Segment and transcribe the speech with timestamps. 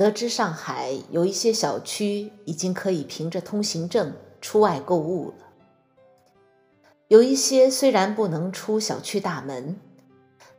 [0.00, 5.34] 得知上海有一些小区已经可以凭着通行证出外购物了。
[7.08, 9.78] 有一些虽然不能出小区大门，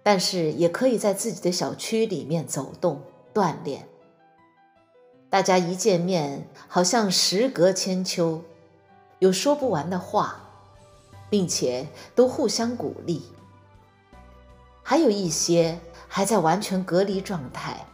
[0.03, 3.01] 但是也可以在自己的小区里面走动
[3.33, 3.87] 锻炼。
[5.27, 8.43] 大家一见面，好像时隔千秋，
[9.17, 10.51] 有说不完的话，
[11.31, 13.23] 并且都互相鼓励。
[14.83, 17.87] 还有一些还在完全隔离状态，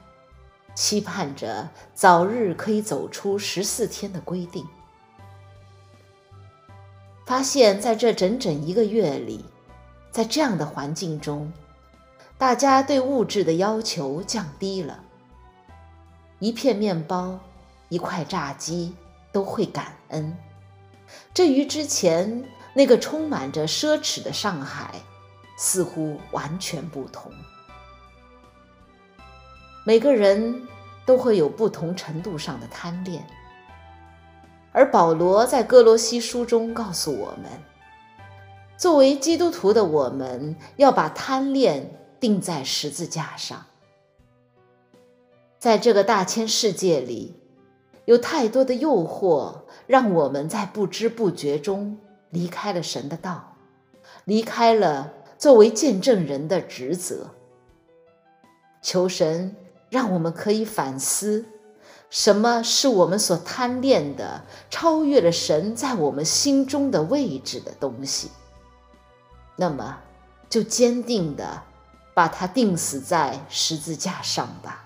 [0.78, 4.64] 期盼着早日可以走出十四天的规定。
[7.26, 9.44] 发现，在这整整一个月里，
[10.12, 11.52] 在这样的环境中，
[12.38, 15.04] 大家对物质的要求降低了。
[16.38, 17.40] 一片面包，
[17.90, 18.96] 一块炸鸡，
[19.32, 20.38] 都会感恩。
[21.34, 24.94] 这与之前那个充满着奢侈的上海，
[25.58, 27.32] 似乎完全不同。
[29.88, 30.68] 每个人
[31.06, 33.26] 都会有不同程度上的贪恋，
[34.74, 37.50] 而保罗在哥罗西书中告诉我们：
[38.76, 43.66] 作为基督徒的我们，要把贪恋钉在十字架上。
[45.58, 47.40] 在这个大千世界里，
[48.04, 51.98] 有太多的诱惑，让我们在不知不觉中
[52.30, 53.56] 离开了神的道，
[54.26, 57.30] 离开了作为见证人的职责。
[58.82, 59.56] 求神
[59.90, 61.46] 让我们可以反思，
[62.10, 68.32] 什么是我们所贪恋的，超越了神在我们心中的位置的东西。
[69.56, 69.98] 那么，
[70.50, 71.64] 就坚定的
[72.14, 74.84] 把它钉死在十字架上吧。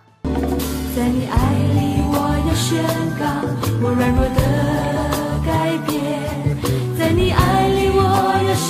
[0.96, 2.16] 在你爱里，我
[2.48, 2.84] 要宣
[3.18, 3.26] 告
[3.82, 4.40] 我软弱的
[5.46, 5.90] 改变。
[6.98, 8.00] 在你爱里，我
[8.46, 8.70] 要宣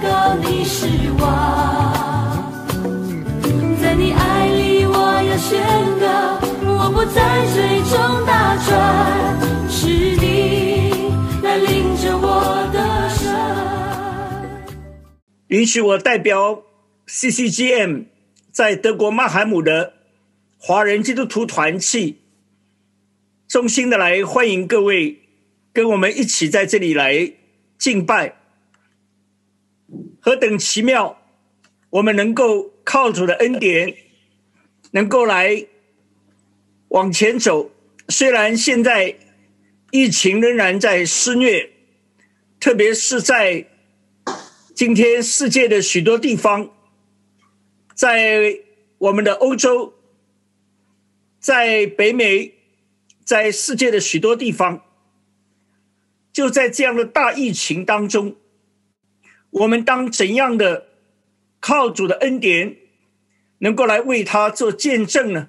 [0.00, 1.71] 告你是王。
[5.54, 7.94] 我不再追逐
[8.26, 11.10] 大船，是你
[11.42, 12.26] 带领着我
[12.72, 13.22] 的生。
[15.48, 16.62] 允许我代表
[17.06, 18.04] CCGM
[18.50, 19.94] 在德国曼海姆的。
[20.64, 22.20] 华人基督徒团契，
[23.48, 25.22] 衷心的来欢迎各位，
[25.72, 27.32] 跟我们一起在这里来
[27.76, 28.36] 敬拜，
[30.20, 31.18] 何等奇妙！
[31.90, 33.92] 我们能够靠主的恩典，
[34.92, 35.66] 能够来
[36.88, 37.70] 往前走。
[38.08, 39.16] 虽然现在
[39.90, 41.70] 疫情仍然在肆虐，
[42.58, 43.66] 特别是在
[44.74, 46.70] 今天世界的许多地方，
[47.94, 48.60] 在
[48.96, 49.94] 我们的欧洲。
[51.42, 52.54] 在北美，
[53.24, 54.84] 在世界的许多地方，
[56.32, 58.36] 就在这样的大疫情当中，
[59.50, 60.86] 我们当怎样的
[61.58, 62.76] 靠主的恩典，
[63.62, 65.48] 能够来为他做见证呢？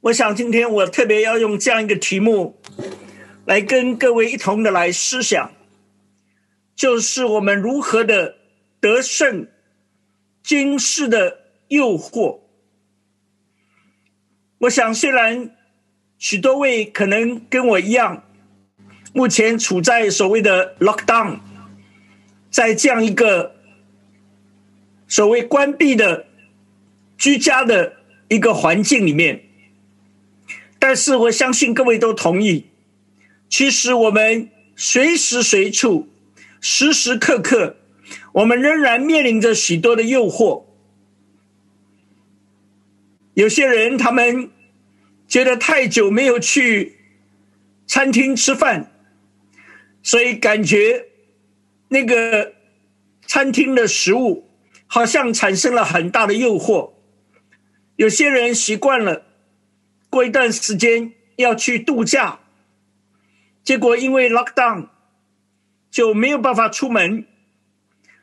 [0.00, 2.60] 我想今天我特别要用这样一个题目，
[3.44, 5.52] 来跟各位一同的来思想，
[6.74, 8.34] 就是我们如何的
[8.80, 9.46] 得胜
[10.42, 12.40] 今世的诱惑。
[14.58, 15.54] 我想，虽然
[16.18, 18.24] 许多位可能跟我一样，
[19.12, 21.38] 目前处在所谓的 lockdown，
[22.50, 23.54] 在这样一个
[25.06, 26.26] 所谓关闭的
[27.20, 27.98] 居家的
[28.28, 29.44] 一个环境里面，
[30.78, 32.70] 但是我相信各位都同意，
[33.50, 36.08] 其实我们随时随处、
[36.62, 37.76] 时时刻刻，
[38.32, 40.64] 我们仍然面临着许多的诱惑。
[43.34, 44.50] 有些人他们
[45.28, 46.96] 觉得太久没有去
[47.86, 48.90] 餐厅吃饭，
[50.02, 51.04] 所以感觉
[51.88, 52.54] 那个
[53.26, 54.48] 餐厅的食物
[54.86, 56.92] 好像产生了很大的诱惑。
[58.00, 59.26] 有些人习惯了
[60.08, 62.40] 过一段时间要去度假，
[63.62, 64.88] 结果因为 lockdown
[65.90, 67.26] 就没有办法出门，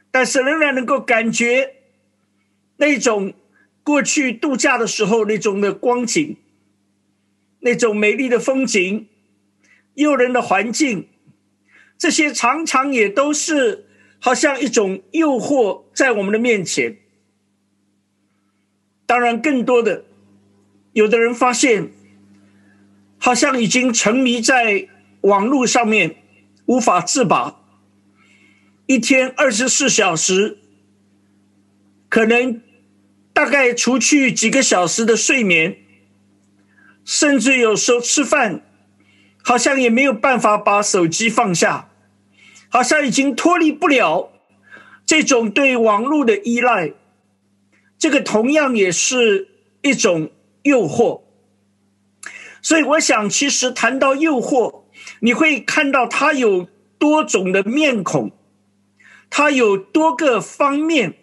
[0.10, 1.76] 但是仍然能够感觉
[2.78, 3.34] 那种。
[3.84, 6.36] 过去度假的时候那种的光景，
[7.60, 9.08] 那种美丽的风景，
[9.94, 11.08] 诱人的环境，
[11.98, 13.86] 这些常常也都是
[14.20, 16.98] 好像一种诱惑在我们的面前。
[19.08, 20.04] 当然，更多的，
[20.94, 21.90] 有的人发现，
[23.18, 24.88] 好像已经沉迷在
[25.22, 26.18] 网络上面，
[26.68, 27.60] 无法自拔，
[28.86, 30.60] 一天二十四小时，
[32.08, 32.62] 可能。
[33.34, 35.78] 大概除去几个小时的睡眠，
[37.06, 38.62] 甚至有时候吃饭，
[39.44, 41.92] 好像也没有办法把手机放下，
[42.70, 44.32] 好像已经脱离不了
[45.06, 46.94] 这种对网络的依赖。
[47.98, 49.48] 这个同样也是
[49.82, 50.30] 一种
[50.64, 51.22] 诱惑。
[52.62, 54.84] 所以，我想，其实谈到诱惑，
[55.22, 56.68] 你会看到它有
[56.98, 58.32] 多种的面孔，
[59.30, 61.14] 它有多个方面。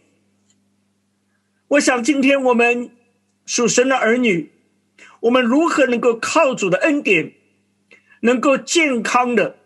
[1.68, 2.90] 我想，今天我们
[3.44, 4.52] 属神的儿女，
[5.20, 7.32] 我们如何能够靠主的恩典，
[8.20, 9.56] 能够健康的，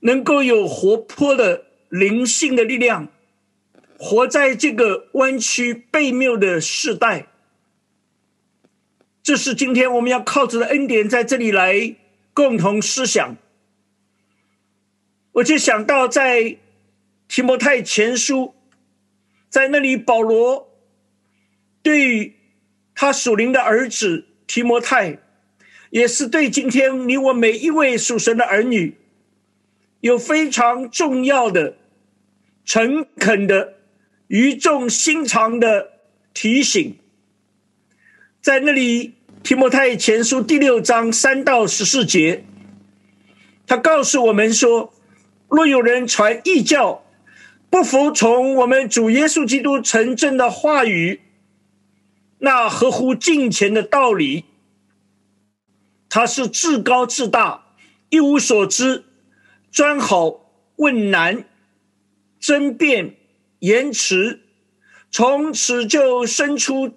[0.00, 3.08] 能够有活泼的灵性的力量，
[4.04, 7.28] 活在这个弯曲悖谬的时代？
[9.22, 11.96] 这是今天我们要靠着的恩典在这里来
[12.34, 13.38] 共同思想。
[15.32, 16.58] 我就想到在
[17.28, 18.54] 提摩太前书，
[19.48, 20.68] 在那里保罗。
[21.82, 22.36] 对
[22.94, 25.18] 他属灵的儿子提摩太，
[25.88, 28.98] 也是对今天你我每一位属神的儿女，
[30.00, 31.76] 有非常重要的、
[32.66, 33.74] 诚恳的、
[34.28, 36.00] 语重心长的
[36.32, 36.96] 提醒。
[38.40, 42.44] 在那里，提摩太前书第六章三到十四节，
[43.66, 44.92] 他告诉我们说：
[45.48, 47.04] 若有人传异教，
[47.70, 51.20] 不服从我们主耶稣基督成真的话语。
[52.38, 54.44] 那合乎敬虔的道理，
[56.10, 57.64] 他是至高至大，
[58.10, 59.04] 一无所知，
[59.70, 61.44] 专好问难，
[62.38, 63.14] 争辩
[63.64, 64.40] 言迟，
[65.10, 66.90] 从此就生出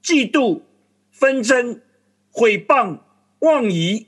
[0.00, 0.62] 嫉妒、
[1.10, 1.80] 纷争、
[2.30, 3.00] 毁谤、
[3.40, 4.06] 妄疑，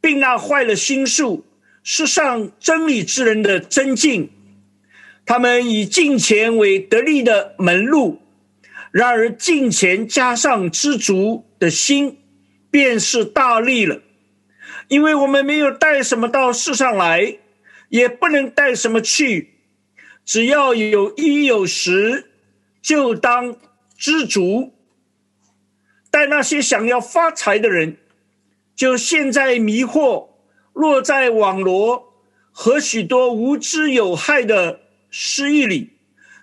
[0.00, 1.46] 并那坏了心术、
[1.84, 4.30] 世上真理之人的真境。
[5.24, 8.20] 他们以敬钱为得力的门路。
[8.90, 12.18] 然而，金钱加上知足的心，
[12.68, 14.00] 便是大利了。
[14.88, 17.38] 因为我们没有带什么到世上来，
[17.90, 19.49] 也不能带什么去。
[20.30, 22.30] 只要有一有十，
[22.80, 23.56] 就当
[23.98, 24.72] 知足。
[26.08, 27.96] 但那些想要发财的人，
[28.76, 30.28] 就陷在迷惑、
[30.72, 32.14] 落在网罗
[32.52, 35.90] 和许多无知有害的失意里。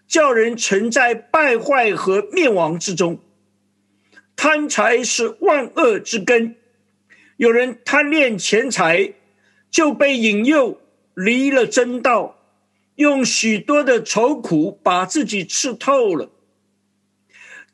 [0.06, 3.20] 叫人沉在败坏和灭亡之中，
[4.36, 6.58] 贪财是万恶之根。
[7.38, 9.14] 有人贪恋钱财，
[9.72, 10.78] 就被引诱
[11.14, 12.37] 离了真道，
[12.98, 16.30] 用许多的愁苦把自己吃透了。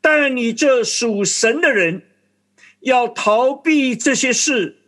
[0.00, 2.02] 但你这属神的人，
[2.80, 4.78] 要逃避这些事，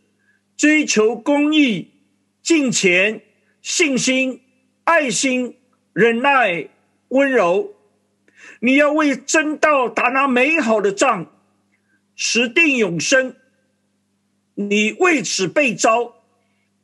[0.56, 1.90] 追求公义、
[2.42, 3.20] 敬虔、
[3.60, 4.40] 信心、
[4.84, 5.58] 爱心、
[5.92, 6.68] 忍耐。
[7.10, 7.72] 温柔，
[8.58, 11.30] 你要为真道打那美好的仗，
[12.16, 13.36] 持定永生。
[14.54, 16.16] 你为此被招，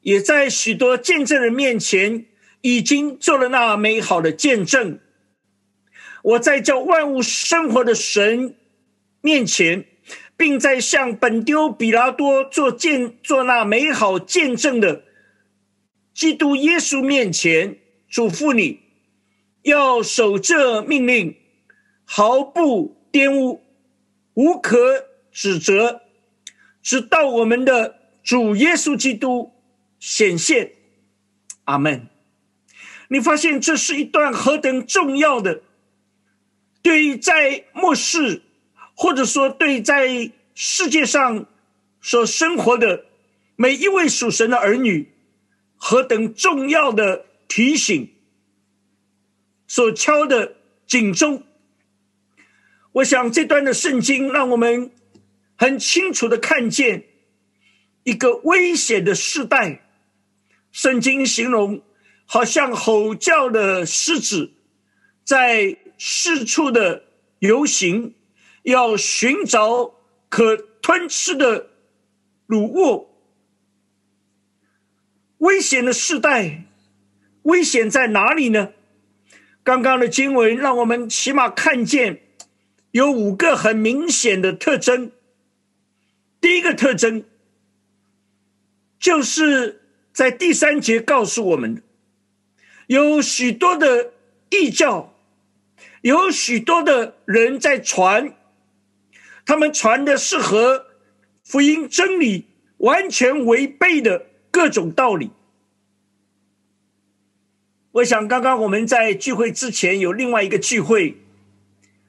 [0.02, 2.26] 也在许多见证人面前
[2.62, 4.99] 已经做了那美好的见证。
[6.23, 8.56] 我在叫万物生活的神
[9.20, 9.85] 面前，
[10.37, 15.03] 并在向本丢比拉多做见做那美好见证的
[16.14, 17.79] 基督耶稣面前，
[18.09, 18.81] 嘱咐你。
[19.62, 21.36] 要守这命令，
[22.05, 23.63] 毫不玷污，
[24.34, 26.03] 无可指责，
[26.82, 29.53] 直到我们的主耶稣基督
[30.01, 30.72] 显现。
[31.65, 32.11] 阿门。
[33.12, 35.60] 你发现这是一段何等重要的，
[36.81, 38.40] 对于在末世，
[38.94, 41.46] 或者说对在世界上
[42.00, 43.04] 所生活的
[43.54, 45.12] 每一位属神的儿女，
[45.76, 48.14] 何等重要的提醒。
[49.66, 51.42] 所敲的警钟，
[52.92, 54.90] 我想这段的圣经让我们
[55.56, 57.04] 很清楚的看见
[58.04, 59.82] 一个危险的时代。
[60.70, 61.82] 圣经形容
[62.26, 64.52] 好像吼叫的狮子
[65.24, 67.05] 在四处的
[67.38, 68.14] 游行，
[68.62, 69.94] 要寻找
[70.29, 71.69] 可吞吃的
[72.46, 73.08] 乳物。
[75.38, 76.64] 危险的时代，
[77.43, 78.72] 危险在哪里呢？
[79.64, 82.22] 刚刚的经文让我们起码看见
[82.91, 85.12] 有五个很明显的特征。
[86.41, 87.24] 第一个特征
[88.98, 91.82] 就是在第三节告诉我们的，
[92.93, 94.13] 有许多的
[94.51, 95.15] 异教，
[96.03, 98.34] 有许多的人在传，
[99.46, 100.89] 他们传的是和
[101.43, 102.44] 福音真理
[102.77, 105.31] 完全违背的各种道理。
[107.93, 111.17] 我想，刚刚我们在聚会之前有另外一个聚会，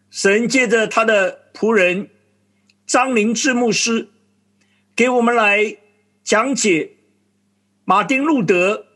[0.10, 2.10] 神借着他的仆人
[2.86, 4.10] 张灵志牧师
[4.94, 5.78] 给我们来
[6.25, 6.98] 讲解
[7.86, 8.88] 马丁路德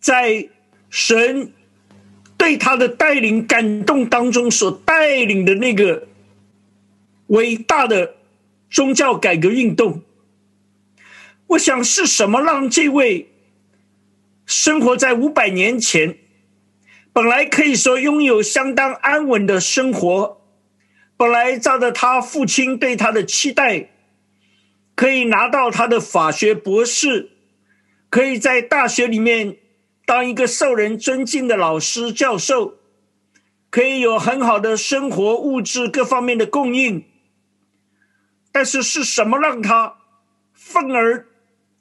[0.00, 0.48] 在
[0.90, 1.52] 神
[2.36, 6.06] 对他的带领感动当中所带领的那个
[7.26, 8.14] 伟大的
[8.70, 10.02] 宗教改革运动。
[11.48, 13.30] 我想是什么让这位
[14.46, 16.16] 生活在五百年前，
[17.12, 20.42] 本来可以说拥有相当安稳的生活，
[21.16, 23.88] 本来照着他父亲对他的期待，
[24.94, 27.30] 可以拿到他的法学博士，
[28.10, 29.56] 可以在大学里面
[30.08, 32.78] 当一个受人尊敬的老师教授，
[33.68, 37.04] 可以有很好的生活物质各方面的供应，
[38.50, 39.98] 但是是什么让他
[40.54, 41.26] 愤而？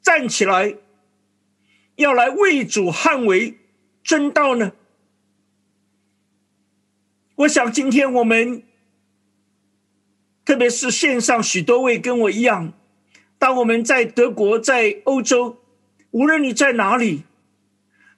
[0.01, 0.75] 站起来，
[1.95, 3.59] 要来为主捍卫
[4.03, 4.73] 真道呢？
[7.35, 8.61] 我想今天我们，
[10.43, 12.73] 特别是线上许多位跟我一样，
[13.39, 15.61] 当我们在德国、在欧洲，
[16.11, 17.23] 无论你在哪里，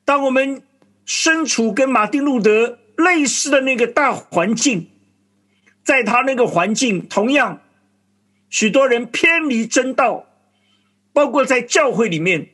[0.10, 0.63] 当我们
[1.06, 4.89] 身处跟马丁路德类似的那个大环境，
[5.84, 7.62] 在他那个环境，同样
[8.50, 10.25] 许多人偏离真道。
[11.13, 12.50] 包括在教会里面，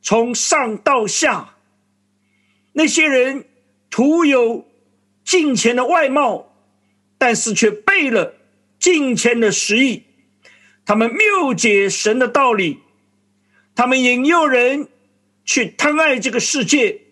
[0.00, 1.56] 从上到下，
[2.72, 3.44] 那些人
[3.90, 4.66] 徒有
[5.22, 6.50] 金钱的外貌，
[7.18, 8.32] 但是却背了
[8.78, 10.04] 金钱的实意。
[10.86, 12.78] 他们谬解神的道理，
[13.74, 14.88] 他们引诱人
[15.44, 17.02] 去贪爱这个世界。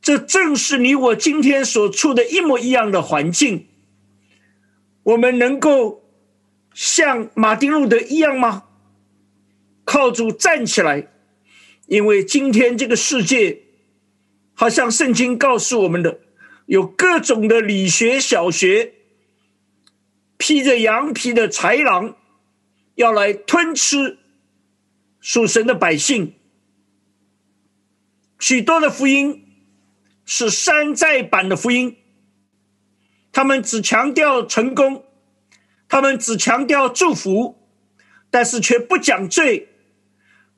[0.00, 3.66] 这正是你我今天所处的一模一样的环境。
[5.02, 6.04] 我们能够
[6.72, 8.64] 像马丁路德一样吗？
[9.84, 11.08] 靠主站起来，
[11.86, 13.62] 因为今天这个世界，
[14.54, 16.20] 好像圣经告诉我们的，
[16.66, 18.92] 有各种的理学小学，
[20.36, 22.16] 披着羊皮的豺狼，
[22.94, 24.18] 要来吞吃
[25.20, 26.34] 属神的百姓。
[28.40, 29.46] 许多的福音
[30.24, 31.96] 是山寨版的福音，
[33.30, 35.04] 他们只强调成功，
[35.88, 37.68] 他们只强调祝福，
[38.30, 39.68] 但是却不讲罪。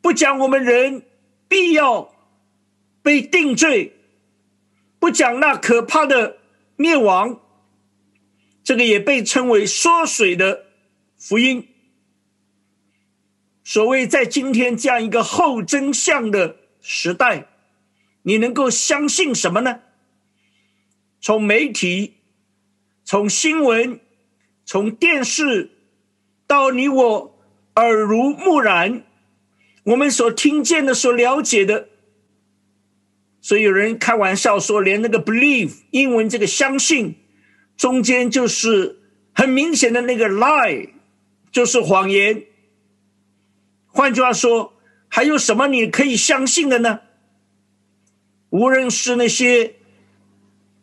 [0.00, 1.04] 不讲我们人
[1.46, 2.12] 必要
[3.02, 3.96] 被定罪，
[4.98, 6.38] 不讲那可怕的
[6.76, 7.40] 灭亡，
[8.64, 10.66] 这个也被称为缩水的
[11.16, 11.68] 福音。
[13.62, 17.46] 所谓在今天这样一个后真相的时代，
[18.22, 19.80] 你能够相信什么呢？
[21.20, 22.14] 从媒体、
[23.04, 24.00] 从新闻、
[24.64, 25.70] 从电视，
[26.46, 27.38] 到你我
[27.76, 29.04] 耳濡目染。
[29.84, 31.88] 我们所听见的、所了解的，
[33.40, 37.16] 所以有人开玩笑说，连那个 believe 英文这个相信，
[37.76, 39.00] 中间就是
[39.32, 40.90] 很明显的那个 lie，
[41.50, 42.44] 就是谎言。
[43.88, 44.74] 换句话说，
[45.08, 47.00] 还有什么你可以相信的呢？
[48.52, 49.76] 无论是那些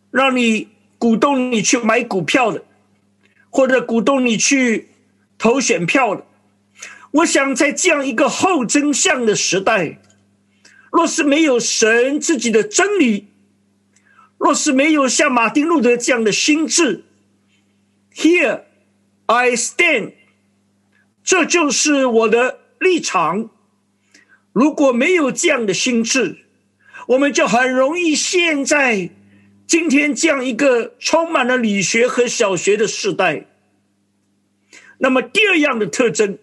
[0.10, 2.64] 让你鼓动你去买股票的，
[3.52, 4.90] 或者鼓动你去
[5.38, 6.26] 投选票的。
[7.12, 10.00] 我想，在这样一个后真相的时代，
[10.92, 13.28] 若是没有神自己的真理，
[14.40, 17.04] 若是没有像马丁路德这样的心智
[18.16, 18.62] ，Here
[19.28, 20.14] I stand，
[21.24, 23.52] 这就是我的立场。
[24.54, 26.49] 如果没有这样的心智，
[27.10, 29.10] 我们就很容易陷在
[29.66, 33.48] 今天这样一个充满了理学和小学的时代。
[35.00, 36.38] 那么，第二样的特征。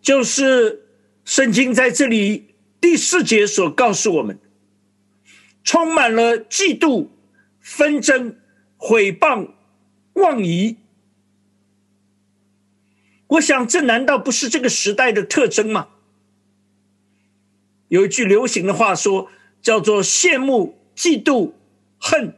[0.00, 0.86] 就是
[1.24, 4.38] 圣经在这里第四节所告诉我们，
[5.62, 7.08] 充满了嫉妒、
[7.60, 8.36] 纷争、
[8.76, 9.50] 毁谤、
[10.14, 10.76] 妄疑。
[13.28, 15.88] 我想，这难道不是这个时代的特征吗？
[17.86, 19.30] 有一句流行的话说，
[19.62, 21.52] 叫做“羡慕、嫉妒、
[21.98, 22.36] 恨”，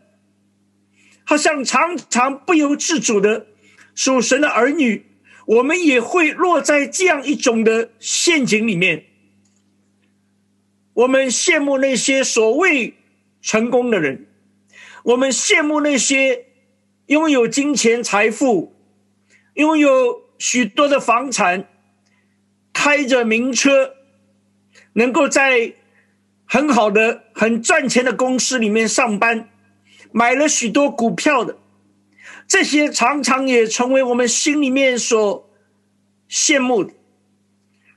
[1.25, 3.47] 好像常常不由自主的
[3.95, 5.07] 属神的儿女。
[5.47, 9.05] 我们也会落在这样一种的陷阱里面。
[10.95, 12.95] 我们羡慕那些所谓
[13.43, 14.27] 成功的人，
[15.03, 16.47] 我们羡慕那些
[17.07, 18.75] 拥有金钱财富、
[19.53, 21.69] 拥有许多的房产、
[22.73, 23.97] 开着名车、
[24.95, 25.75] 能够在
[26.47, 29.49] 很好的、很赚钱的公司里面上班、
[30.13, 31.57] 买了许多股票的。
[32.47, 35.51] 这些常常也成为我们心里面所
[36.29, 36.93] 羡慕的，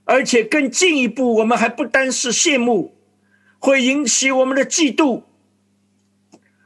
[0.06, 2.96] 而且更进一步，我们还不单是羡慕，
[3.60, 5.24] 会引起我们的嫉妒。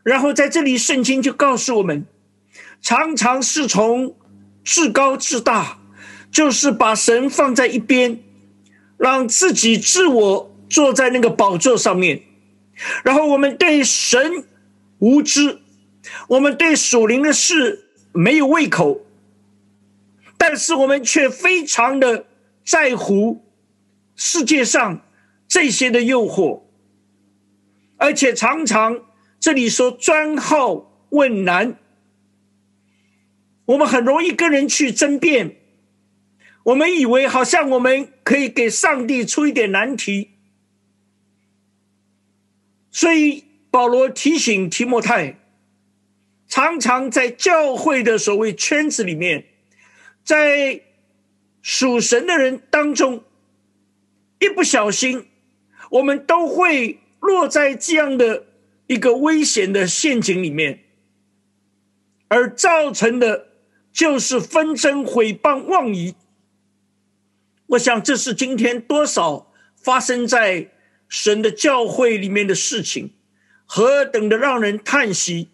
[0.03, 2.05] 然后在这里，圣经就告诉我们，
[2.81, 4.15] 常常是从
[4.63, 5.79] 至高至大，
[6.31, 8.19] 就是把神放在一边，
[8.97, 12.23] 让自己自我坐在那个宝座上面，
[13.03, 14.45] 然后我们对神
[14.99, 15.59] 无知。
[16.27, 19.01] 我们对属灵的事没有胃口，
[20.35, 22.25] 但是我们却非常的
[22.65, 23.45] 在乎
[24.15, 25.05] 世界上
[25.47, 26.63] 这些的诱惑，
[27.97, 28.99] 而且常常
[29.39, 31.77] 这里说专好问难，
[33.65, 35.57] 我们很容易跟人去争辩，
[36.63, 40.30] 我们以为好像我们可以给上帝出一点难题，
[42.91, 45.37] 所以保罗提醒提摩太。
[46.47, 49.45] 常常在教会的所谓圈子里面，
[50.21, 50.81] 在
[51.61, 53.23] 属神的人当中，
[54.37, 55.27] 一不小心，
[55.91, 58.47] 我们都会落在这样的
[58.87, 60.83] 一个危险的陷阱里面，
[62.27, 63.47] 而造成的
[63.93, 66.15] 就是纷争、毁谤、妄疑。
[67.67, 70.69] 我想，这是今天多少发生在
[71.11, 73.11] 神的教会里面的事情，
[73.65, 75.49] 何等的让人叹息！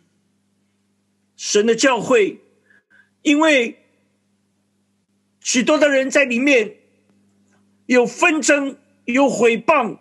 [1.36, 2.40] 神的教会，
[3.24, 3.84] 因为
[5.42, 6.78] 许多的人在里面
[7.88, 9.98] 有纷争、有毁谤、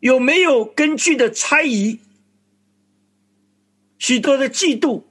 [0.00, 2.00] 有没有根据的猜疑，
[3.96, 5.04] 许多的嫉妒，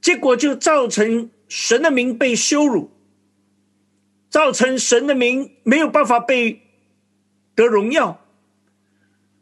[0.00, 2.90] 结果就造成神的名被羞辱，
[4.30, 6.62] 造成神的名没有办法被
[7.54, 8.25] 得荣耀，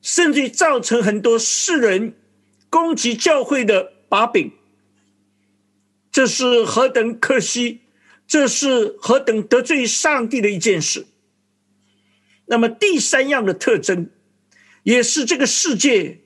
[0.04, 2.14] 甚至造成很多世人
[2.68, 4.52] 攻击教会的把柄。
[6.12, 7.80] 这是何等可惜！
[8.26, 11.06] 这是何等得罪上帝的一件事。
[12.44, 14.11] 那么第三样的特征，
[14.82, 16.20] 也是这个世界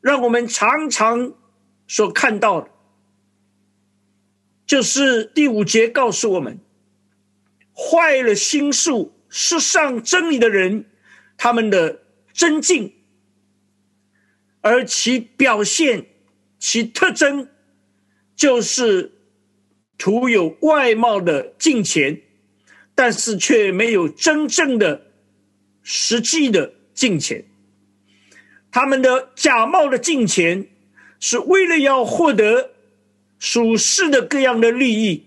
[0.00, 1.34] 让我们常常
[1.86, 2.70] 所看到的，
[4.66, 6.58] 就是第五节告诉我们：
[7.74, 10.86] 坏了心术、失上真理的人，
[11.36, 12.94] 他们的真境，
[14.62, 16.06] 而其表现、
[16.58, 17.48] 其特征。
[18.34, 19.12] 就是
[19.98, 22.22] 徒有外貌的金钱，
[22.92, 25.12] 但是却没有真正的、
[25.82, 27.44] 实际的金钱。
[28.72, 30.66] 他们的假冒的金钱，
[31.20, 32.70] 是为了要获得
[33.38, 35.26] 属世的各样的利益。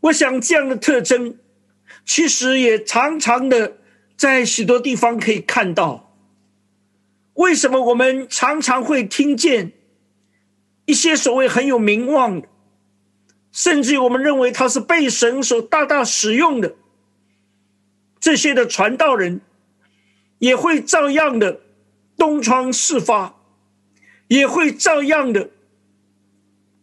[0.00, 1.38] 我想这样的特征，
[2.04, 3.76] 其实也常常的
[4.16, 6.09] 在许多地方可以看到。
[7.40, 9.72] 为什么我们常常会听见？
[10.84, 12.48] 一些所谓很有名望的，
[13.50, 16.74] 甚至于我们认为他是被神所大大使用的
[18.18, 19.40] 这些的传道人，
[20.38, 21.60] 也会照样的
[22.18, 23.34] 东窗事发，
[24.28, 25.48] 也会照样的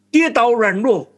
[0.09, 1.11] 跌倒软弱。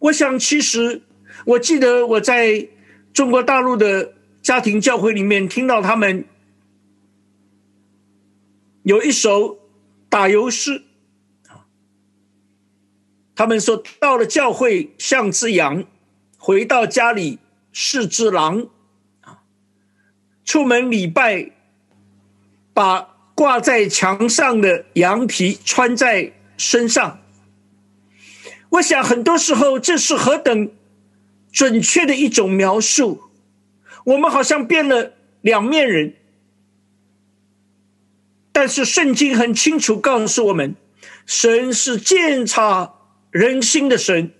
[0.00, 1.02] 我想，其实
[1.44, 2.66] 我记得我在
[3.12, 6.24] 中国大陆的家庭教会里面听到他们
[8.88, 9.58] 有一首
[10.08, 10.82] 打油诗。
[13.34, 15.84] 他们说，到了教会像只羊，
[16.38, 17.38] 回到家里
[17.70, 18.66] 是只狼。
[19.20, 19.40] 啊，
[20.42, 21.50] 出门礼拜，
[22.72, 27.20] 把挂在墙上的羊皮穿在身上。
[28.70, 30.72] 我想，很多时候这是何等
[31.52, 33.20] 准确的一种描述。
[34.06, 36.16] 我们好像变了两面人，
[38.58, 40.74] 但是圣经很清楚告诉我们，
[41.26, 42.92] 神是鉴察。
[43.30, 44.32] 人心的神，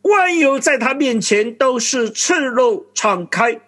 [0.00, 3.60] 万有在他面前都是赤露敞开。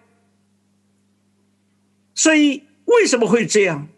[2.15, 3.89] 所以为什么会这样？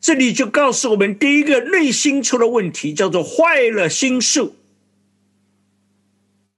[0.00, 4.54] 这里就告诉我们，第一个内心出了问题，叫做坏了心术。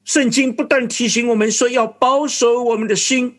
[0.04, 3.38] 圣经不断提醒我们说，要保守我们的心，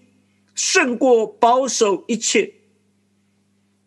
[0.55, 2.60] 胜过保守一切。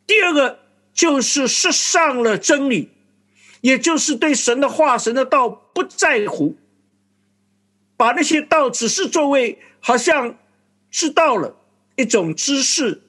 [0.06, 0.60] 第二个
[0.92, 2.90] 就是失上了真理。
[3.60, 6.58] 也就是对神的话、神的道不在乎，
[7.96, 10.36] 把那些道只是作为好像
[10.90, 11.56] 知道了
[11.96, 13.00] 一种知识，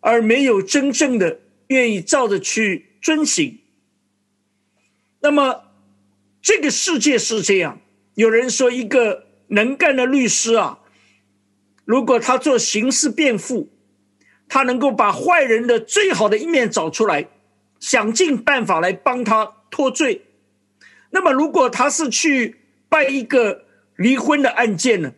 [0.00, 3.60] 而没有真正的愿意照着去遵行。
[5.20, 5.64] 那么
[6.40, 7.78] 这个世界是这样，
[8.14, 10.78] 有人说一个能干的律师啊，
[11.84, 13.68] 如果他做刑事辩护，
[14.52, 17.26] 他能够把坏人的最好的一面找出来，
[17.80, 19.54] 想尽办法来帮他。
[19.70, 20.26] 脱罪，
[21.08, 22.56] 那么如果他是去
[22.90, 23.64] 办一个
[23.96, 25.14] 离婚的案件呢？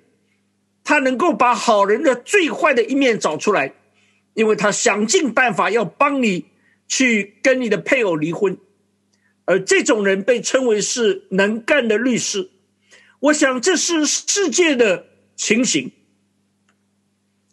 [0.85, 3.75] 他能够把好人的最坏的一面找出来，
[4.35, 6.47] 因为他想尽办法要帮你
[6.87, 8.57] 去跟你的配偶离婚，
[9.45, 12.51] 而这种人被称为是能干的律师。
[13.19, 15.91] 我想这是世界的情形。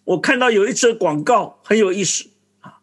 [0.04, 2.80] 我看到有一则广告很有意思啊，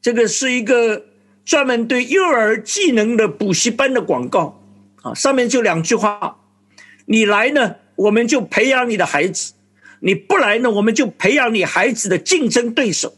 [0.00, 1.06] 这个是一个。
[1.46, 4.64] 专门对幼儿技能的补习班的广告
[5.02, 6.40] 啊，上面就两句话：
[7.04, 9.52] 你来呢，我们就培养你的孩子；
[10.00, 13.14] 你不来呢，我们就培养你孩子的竞争对手。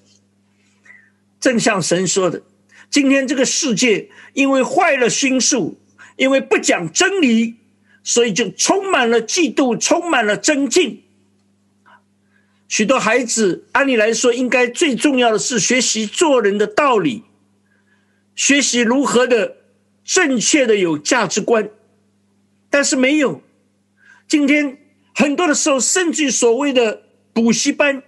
[1.38, 2.42] 正像神说的，
[2.90, 5.78] 今天这个世界因为坏了心术，
[6.16, 7.54] 因为不讲真理，
[8.02, 11.04] 所以就充满了嫉妒，充满了争竞。
[12.68, 17.24] 许多孩子按理来说，应该最重要的是学习做人的道理。
[18.34, 19.56] 学习如何的
[20.04, 21.70] 正确的有价值观，
[22.68, 23.40] 但是没有。
[24.28, 24.78] 今天
[25.14, 27.02] 很多的时候，甚至所谓的
[27.32, 28.02] 补习班，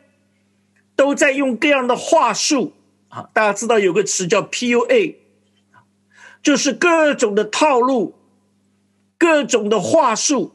[0.97, 2.75] 都在用各样的话术
[3.09, 3.31] 啊。
[3.33, 5.15] 大家知道有个词叫 PUA，
[6.43, 8.17] 就是各种的套路、
[9.17, 10.55] 各种的话术、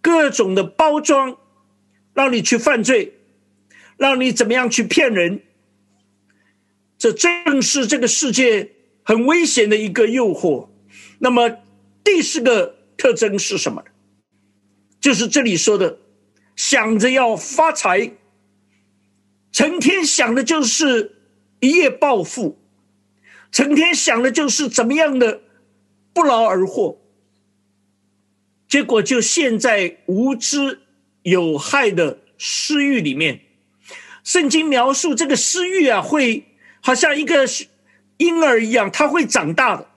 [0.00, 1.36] 各种的包装，
[2.14, 3.19] 让你去犯罪，
[4.00, 5.42] 让你怎么样去骗人。
[6.98, 8.72] 这正是这个世界。
[9.02, 10.68] 很危险的一个诱惑。
[11.18, 11.58] 那么
[12.04, 13.82] 第四个特征是什么？
[15.00, 15.98] 就是这里说的，
[16.54, 18.12] 想着要发财，
[19.50, 21.16] 成天想的就是
[21.58, 22.60] 一夜暴富，
[23.50, 25.40] 成天想的就是怎么样的
[26.12, 27.00] 不劳而获，
[28.68, 30.82] 结果就陷在无知
[31.22, 33.40] 有害的私欲里面。
[34.24, 36.44] 圣经描述这个私欲啊，会
[36.80, 37.46] 好像一个。
[38.20, 39.88] 婴儿一样，他会长大的。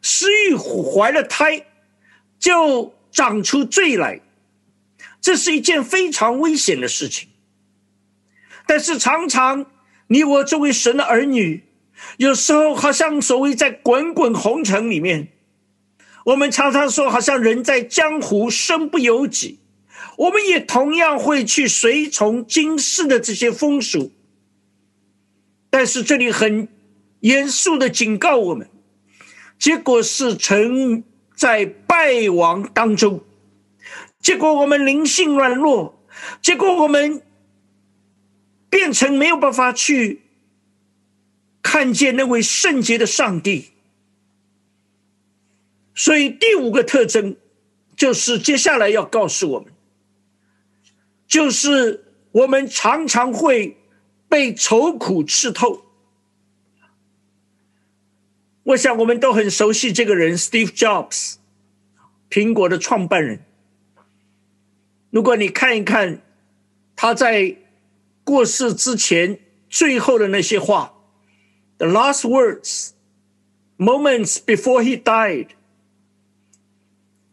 [0.00, 1.66] 私欲怀了胎，
[2.38, 4.20] 就长出罪来，
[5.20, 7.28] 这是一件非常危险的事情。
[8.66, 9.66] 但是常常，
[10.06, 11.62] 你我作为神的儿女，
[12.16, 15.28] 有时候好像所谓在滚滚红尘里面，
[16.24, 19.58] 我们常常说，好像人在江湖身不由己。
[20.16, 24.12] 我们也同样会去随从今世的这些风俗，
[25.70, 26.68] 但是这里很。
[27.22, 28.68] 严肃的警告我们，
[29.56, 31.04] 结果是沉
[31.36, 33.22] 在败亡当中，
[34.18, 36.02] 结果我们灵性软弱，
[36.40, 37.22] 结果我们
[38.68, 40.22] 变成没有办法去
[41.62, 43.66] 看见那位圣洁的上帝。
[45.94, 47.36] 所以第五个特征
[47.94, 49.72] 就是接下来要告诉我们，
[51.32, 53.78] 就是我们常常会
[54.28, 55.82] 被愁苦刺透。
[58.64, 61.36] 我想我们都很熟悉这个人，Steve Jobs，
[62.28, 63.46] 苹果的创办人。
[65.08, 66.20] 如果你看一看
[66.94, 67.56] 他在
[68.24, 69.38] 过世之前
[69.70, 70.92] 最后的那些话
[71.78, 72.90] ，The last words,
[73.78, 75.48] moments before he died，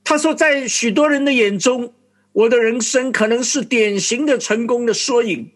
[0.06, 1.94] 他说，在许多人的眼中，
[2.40, 5.52] 我的人生可能是典型的成功的缩影，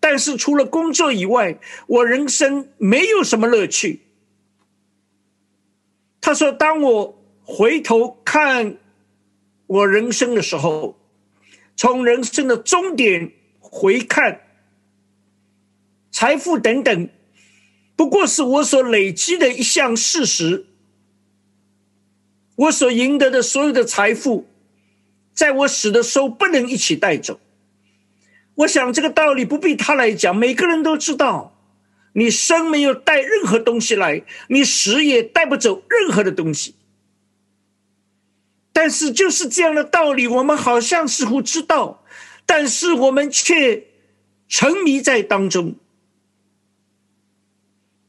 [0.00, 4.00] 但是除了工作以外，我人生没有什么乐趣。
[6.20, 8.76] 他说：“当我回头看
[9.68, 10.98] 我人生的时候，
[11.76, 13.30] 从人生的终点
[13.60, 14.40] 回看，
[16.10, 17.08] 财富等等，
[17.94, 20.66] 不过是我所累积的一项事实。
[22.56, 24.48] 我所赢得的所有的财富，
[25.34, 27.40] 在我死的时候不能一起带走。
[28.54, 31.50] 我想这个道理不必他来讲，每个人都知道。”
[32.16, 36.76] 你生没有带任何东西来，你死也带不走任何的东西。
[38.72, 42.04] 但是就是这样的道理，我们好像似乎知道，
[42.46, 43.88] 但是我们却
[44.46, 45.74] 沉迷在当中。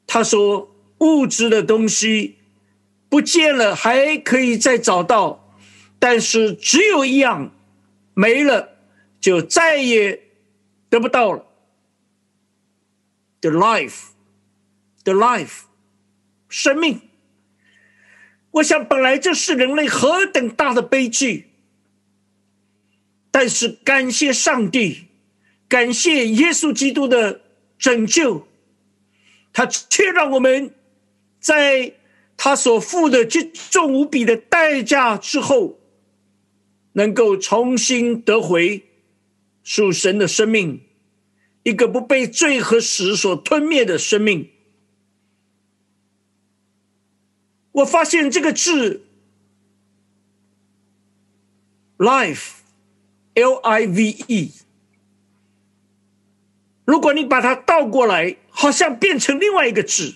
[0.05, 2.35] 他说：“物质的东西
[3.09, 5.44] 不见了，还可以再找到，
[5.99, 7.51] 但是只有一样
[8.13, 8.77] 没了，
[9.19, 10.21] 就再也
[10.89, 11.45] 得不到了。”
[13.41, 14.09] The life,
[15.03, 15.63] the life，
[16.49, 17.01] 生命。
[18.51, 21.49] 我想，本来这是人类何等大的悲剧，
[23.29, 25.07] 但是感谢上帝，
[25.67, 27.41] 感谢耶稣基督的
[27.77, 28.47] 拯救，
[29.51, 30.73] 他却让我们
[31.39, 31.93] 在
[32.37, 35.77] 他所付的这重无比的代价之后，
[36.95, 38.85] 能够重新得回
[39.63, 40.81] 属神的生命。
[41.63, 44.51] 一个不被罪和死所吞灭的生命。
[47.71, 49.07] 我发现这个字
[51.97, 54.51] “life”，L-I-V-E，
[56.85, 60.15] 如果你把它倒过来，好像变成另外一个字。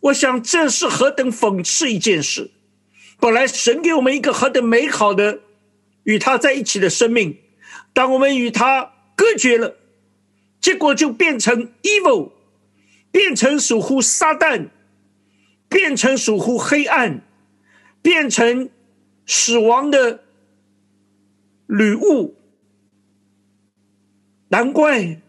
[0.00, 2.50] 我想这是何等讽刺一件事！
[3.20, 5.42] 本来神给我们一个何等美好的
[6.04, 7.38] 与他在一起的生命，
[7.92, 9.76] 当我们与他隔绝了。
[10.60, 12.30] 结果就变成 evil，
[13.10, 14.68] 变成属乎撒旦，
[15.68, 17.20] 变成属乎黑暗，
[18.00, 18.70] 变成
[19.26, 20.24] 死亡的
[21.66, 22.34] 礼物。
[24.48, 25.20] 难怪，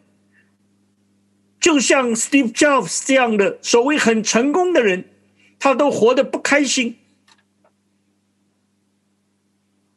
[1.59, 5.09] 就像 Steve Jobs 这样的所谓很成功的人，
[5.59, 6.97] 他都活得不开心。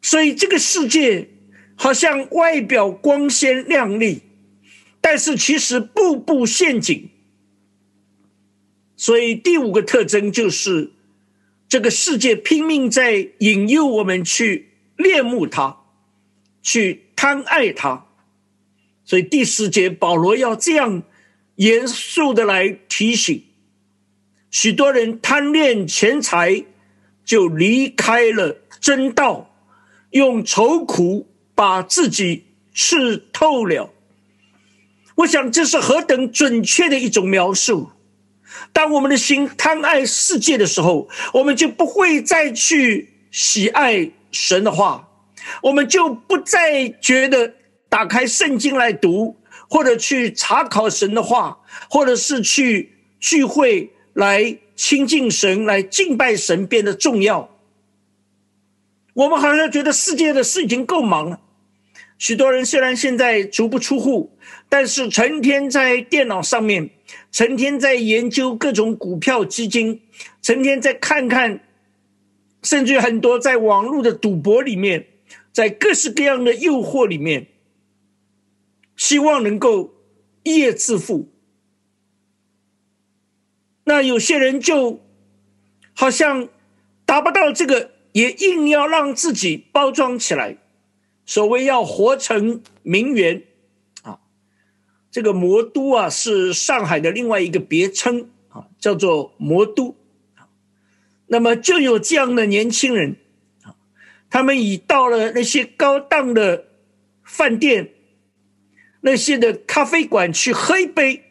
[0.09, 1.29] 所以这个世界
[1.77, 4.23] 好像外表光鲜亮丽，
[5.03, 7.11] 但是其实步步陷阱。
[8.97, 10.93] 所以第五个特征就是，
[11.69, 15.77] 这个世界拼命在引诱我们去恋慕它，
[16.63, 18.07] 去贪爱它。
[19.05, 21.03] 所以第四节保罗要这样
[21.57, 23.45] 严肃的来提醒：
[24.51, 26.65] 许多人贪恋钱财，
[27.27, 29.48] 就离开了真道。
[30.11, 33.91] 用愁苦把自己刺透了，
[35.17, 37.91] 我想这是何等准确的一种描述。
[38.73, 45.09] 当我们的心贪爱世界的时候，我们就不会再去喜爱神的话，
[45.63, 47.55] 我们就不再觉得
[47.89, 49.37] 打开圣经来读，
[49.69, 51.59] 或者去查考神的话，
[51.91, 57.51] 或者是去聚会来亲近神、来敬拜神变得重要。
[59.19, 61.41] 我们好像觉得世界的事已经够忙了。
[62.19, 66.91] 许多人虽然现在足不出户，但是成天在电脑上面，
[67.33, 70.03] 成天在研究各种股票基金，
[70.41, 71.59] 成天在看看，
[72.63, 75.09] 甚至很多在网络的赌博里面，
[75.51, 77.49] 在各式各样的诱惑里面，
[78.95, 79.95] 希望能够
[80.45, 81.29] 一夜致富。
[83.83, 85.01] 那有些人就
[85.93, 86.49] 好像
[87.05, 87.98] 达不到这个。
[88.19, 90.57] 也硬要让自己包装起来，
[91.25, 93.45] 所谓要活成名媛
[94.03, 94.19] 啊，
[95.09, 99.95] 这个魔都啊是上海的另外一个别称啊，叫做魔都
[101.29, 103.19] 那么就有这样的年轻人
[103.63, 103.77] 啊，
[104.29, 106.65] 他们已到了那些高档的
[107.23, 107.93] 饭店、
[109.03, 111.23] 那些的咖啡馆去喝一杯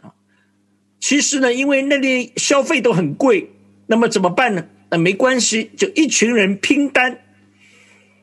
[0.00, 0.14] 啊。
[0.98, 3.50] 其实呢，因为那里消费都很贵，
[3.88, 4.68] 那么怎么办呢？
[4.98, 7.20] 没关系，就一群人拼单，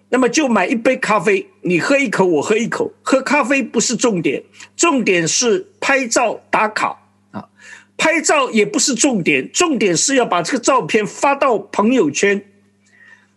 [0.09, 2.93] 那么就买一杯咖啡，你喝一口，我喝一口。
[3.01, 4.43] 喝咖啡不是重点，
[4.75, 7.49] 重点是拍照打卡啊。
[7.97, 12.43] 拍照也不是重点，重点是要把这个照片发到朋友圈。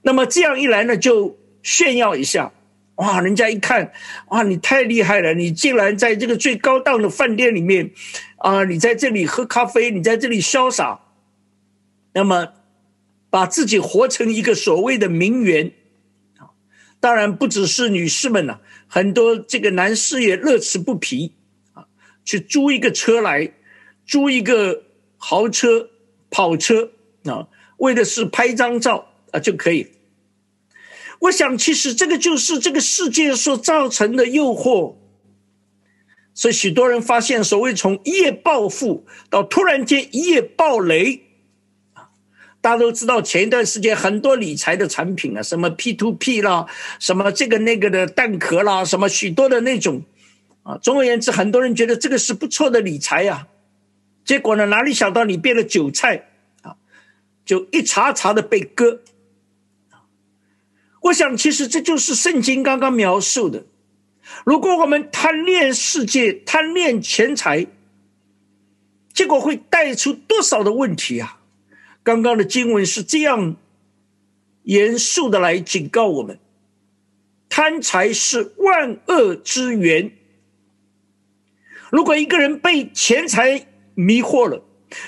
[0.03, 2.53] 那么这样一来呢，就炫耀一下，
[2.97, 3.93] 哇，人家一看，
[4.29, 7.91] 哇，你太厉害了，你竟然在这个最高档的饭店里面
[8.39, 11.01] 啊，你在这里喝咖啡，你在这里潇洒，
[12.13, 12.49] 那么。
[13.35, 15.73] 把自己活成一个所谓的名媛，
[16.39, 16.55] 啊，
[17.01, 21.35] 当然不只是女士们呐，很多这个男士也乐此不疲
[21.73, 21.89] 啊，
[22.25, 23.53] 去租一个车来，
[24.07, 24.85] 租一个
[25.17, 25.91] 豪车、
[26.31, 26.93] 跑车
[27.25, 29.89] 啊，为的是拍张照啊就可以。
[31.19, 34.95] 我想，其实这个就是这个世界所造成的诱惑，
[36.35, 41.24] 所以许多人发现，所谓从一夜暴富到突然间一夜暴雷。
[42.65, 46.67] 大家都知道，前一段时间很多理财的产品啊，什么 P to P 啦，
[46.99, 50.03] 什么这个那个的蛋壳啦，什么许多的那种，
[50.63, 53.49] 啊，总而言之，很多人觉得这个是不错的理财呀。
[54.25, 56.31] 结果呢，哪里想到你变了韭菜
[56.63, 56.77] 啊，
[57.45, 59.03] 就一茬茬的被割。
[61.03, 63.67] 我想，其实这就是圣经刚刚描述的。
[64.47, 67.67] 如果我们贪恋世界、贪恋钱财，
[69.13, 71.41] 结果会带出多少的问题啊？
[72.05, 73.57] 刚刚的经文是这样
[74.63, 76.39] 严肃的来警告我们：
[77.49, 80.13] 贪财是万恶之源。
[81.91, 84.63] 如果一个人被钱财迷惑了，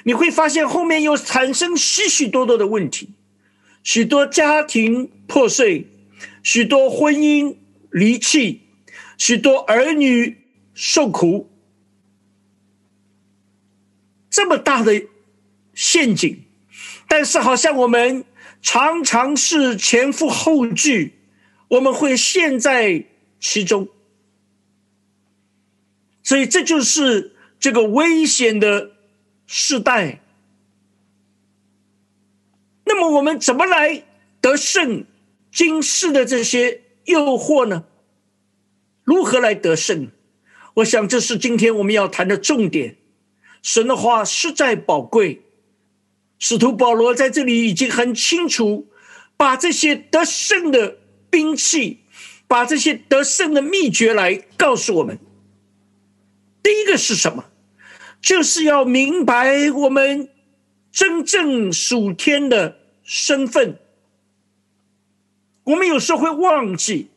[0.04, 3.11] 你会发现后面又产生许许多多的问题，
[3.82, 5.87] 许多家庭破碎，
[6.42, 7.56] 许多婚姻
[7.90, 8.62] 离弃，
[9.18, 10.38] 许多儿女
[10.72, 11.50] 受苦，
[14.30, 15.02] 这么大的
[15.74, 16.45] 陷阱。
[17.09, 18.25] 但是，好像我们
[18.61, 21.12] 常常是前赴后继，
[21.69, 23.05] 我们会陷在
[23.38, 23.88] 其中，
[26.23, 28.90] 所以这就是这个危险的
[29.47, 30.21] 时代。
[32.85, 34.03] 那么，我们怎么来
[34.40, 35.05] 得胜
[35.53, 37.85] 今世的这些诱惑呢？
[39.05, 40.11] 如何来得胜？
[40.75, 42.97] 我想，这是今天我们要谈的重点。
[43.62, 45.45] 神的话实在宝贵。
[46.38, 48.88] 使徒保罗在这里已经很清楚，
[49.37, 50.99] 把这些得胜的
[51.31, 52.01] 兵器，
[52.46, 55.18] 把这些得胜的秘诀来告诉我们。
[56.62, 57.44] 第一个是什么？
[58.20, 60.29] 就是要明白我们
[60.90, 63.79] 真正属天的身份。
[65.62, 67.11] 我们有时候会忘记，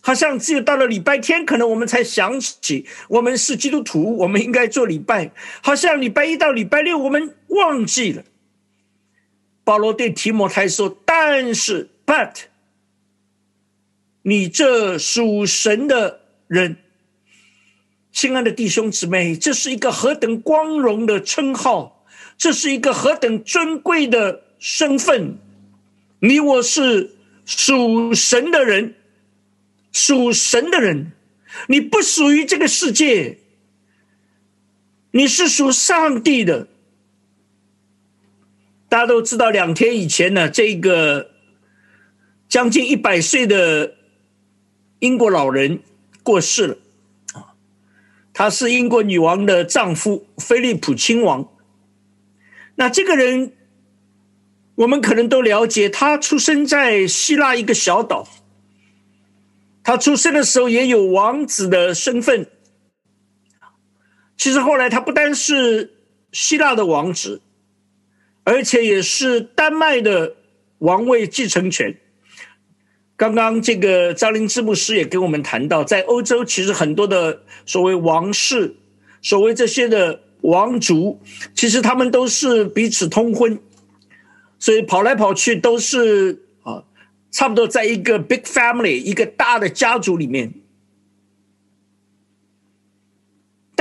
[0.00, 5.30] 好像只有到了礼拜天，可能我们才想起我们是基督徒，我们应该做礼拜。
[5.62, 8.24] 好像礼拜一到礼拜六，我们忘记了。
[9.64, 12.34] 保罗对提摩太说：“但是，but，
[14.22, 16.76] 你这属神的人。”
[18.12, 22.04] 亲爱的弟兄姊妹，这是一个何等光荣的称号，
[22.36, 25.38] 这是一个何等尊贵的身份。
[26.20, 28.94] 你我是属神的人，
[29.90, 31.12] 属神的人，
[31.66, 33.38] 你不属于这个世界，
[35.10, 36.68] 你是属上帝的。
[38.94, 41.32] 大家都知道，两天以前呢，这个
[42.48, 43.96] 将近一百岁的
[45.00, 45.80] 英国老人
[46.22, 46.76] 过世了。
[47.32, 47.58] 啊
[48.32, 51.48] 他是英国女王的丈夫，菲利普亲王。
[52.76, 53.54] 那这个人，
[54.76, 55.88] 我们可能都了解。
[55.88, 58.28] 他出生在希腊一个小岛。
[59.82, 62.48] 他出生的时候也有王子的身份。
[64.36, 65.94] 其实后来他不单是
[66.30, 67.42] 希腊的王子，
[68.44, 70.36] 而且也是丹麦的
[70.78, 71.98] 王位继承权。
[73.16, 78.76] 刚刚这个张灵芝牧师也跟我们谈到，在欧洲其实很多的所谓王室，
[79.22, 81.20] 所谓这些的王族，
[81.54, 83.58] 其实他们都是彼此通婚，
[84.58, 86.82] 所以跑来跑去都是啊，
[87.30, 90.52] 差不多在一个 big family 一个大的家族里面。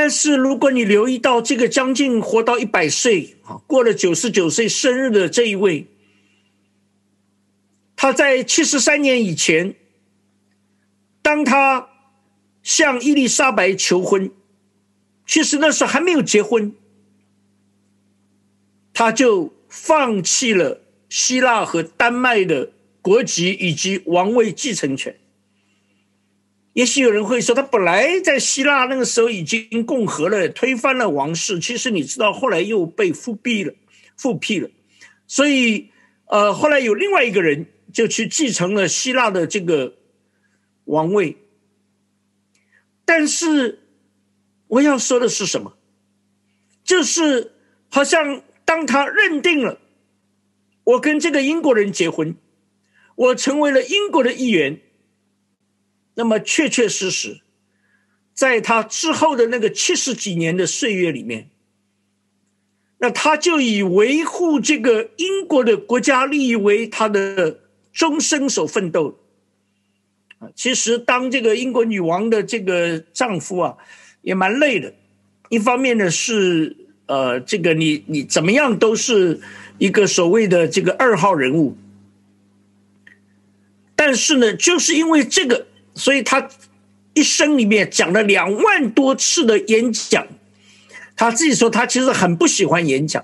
[0.04, 5.88] 但是如果你留意到这个将近活到一百岁啊，过了九十九岁生日的这一位。
[7.96, 9.76] 他在七十三年以前，
[11.22, 11.88] 当他
[12.62, 14.30] 向伊丽莎白求婚，
[15.26, 16.76] 其实那时候还没有结婚，
[18.94, 25.18] 他就放弃了希腊和丹麦的国籍以及王位继承权。
[26.74, 31.60] 也许有人会说，他本来在希腊那个时候已经共和了，推翻了王室。
[31.60, 33.74] 其实你知道，后来又被复辟了，
[34.18, 34.70] 复辟了。
[35.28, 35.90] 所以，
[36.26, 37.68] 呃，后来有另外一个人。
[37.94, 39.94] 就去继承了希腊的这个
[40.86, 41.38] 王位，
[43.06, 43.84] 但是
[44.66, 45.78] 我要说的是什么？
[46.84, 47.52] 就是
[47.90, 49.78] 好像当他认定了
[50.86, 52.36] 我跟这个英国人结婚，
[53.14, 54.82] 我成为了英国的一员，
[56.16, 57.42] 那么确确实实，
[58.34, 61.50] 在他之后的那个七十几年的岁月里面，
[62.98, 67.60] 那他就以维护这个英国的国家利益为他的。
[67.96, 69.20] 终生所奋斗
[70.40, 70.50] 啊！
[70.56, 73.78] 其实当这个英国女王的这个丈夫啊，
[74.24, 74.92] 也蛮累的。
[75.50, 79.40] 一方面呢是呃，这个你你怎么样都是
[79.78, 81.78] 一个所谓的这个二号人物，
[83.96, 86.50] 但是呢，就是因为这个，所以他
[87.14, 90.28] 一生里面讲了两万多次的演讲。
[91.16, 93.24] 他自己说他其实很不喜欢演讲，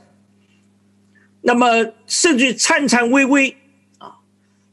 [1.42, 3.58] 那么甚至颤颤巍巍
[3.98, 4.18] 啊。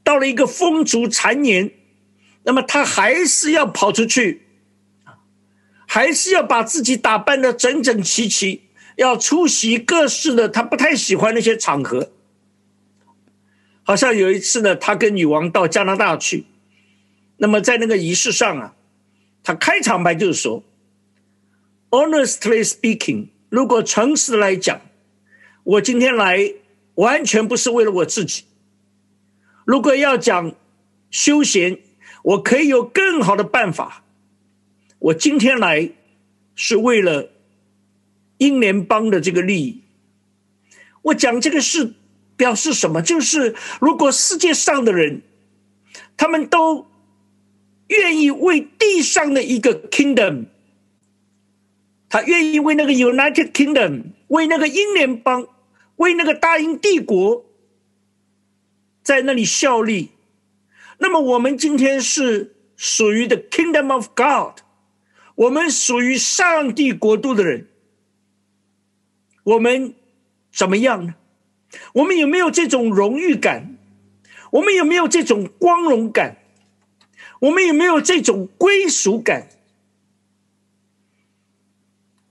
[0.05, 1.71] 到了一个风烛残年，
[2.43, 4.43] 那么他还是要跑出去，
[5.87, 12.13] 还是要把自己打扮的整整齐齐，要出席各式的他不太喜欢那些场合。
[13.83, 16.45] 好像有一次呢，他跟女王到加拿大去，
[17.37, 18.75] 那么在那个仪式上啊，
[19.43, 20.63] 他开场白就是说
[21.91, 24.81] ：“Honestly speaking，如果诚实来讲，
[25.65, 26.55] 我今天来
[26.95, 28.45] 完全不是为了我自己。”
[29.67, 30.55] 如果要讲
[31.11, 31.79] 休闲，
[32.23, 34.05] 我可以有更好的办法。
[34.99, 35.91] 我今天来
[36.55, 37.31] 是为了
[38.39, 39.83] 英联邦的这个利益。
[41.03, 41.95] 我讲这个事
[42.37, 43.03] 表示什么？
[43.03, 45.23] 就是如果世界上的人，
[46.17, 46.87] 他们都
[47.89, 50.47] 愿意为地上的一个 kingdom，
[52.09, 55.47] 他愿意为那个 United Kingdom，为那个英联邦，
[55.97, 57.45] 为那个大英帝国。
[59.03, 60.11] 在那里效力，
[60.99, 64.63] 那么我们今天是属于 The Kingdom of God，
[65.37, 67.69] 我们属于上帝国度的人，
[69.45, 69.95] 我们
[70.51, 71.15] 怎么样呢？
[71.93, 73.79] 我们有没有这种荣誉感？
[74.51, 76.39] 我们有没有这种光荣感？
[77.41, 79.49] 我们有没有这种归属感？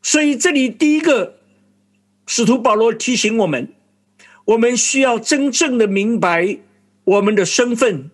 [0.01, 1.39] 所以这里第一个，
[2.27, 3.73] 使徒保罗提醒我们，
[4.45, 6.59] 我们需要真正的明白。
[7.05, 8.09] 我们的身份，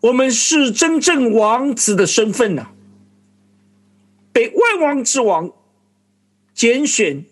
[0.00, 2.70] 我们是真正王子的身份呐，
[4.32, 5.52] 被万王之王
[6.54, 7.26] 拣选、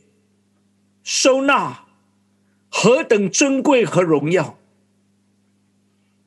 [1.03, 1.87] 收纳、
[2.69, 4.59] 何等尊贵和荣耀。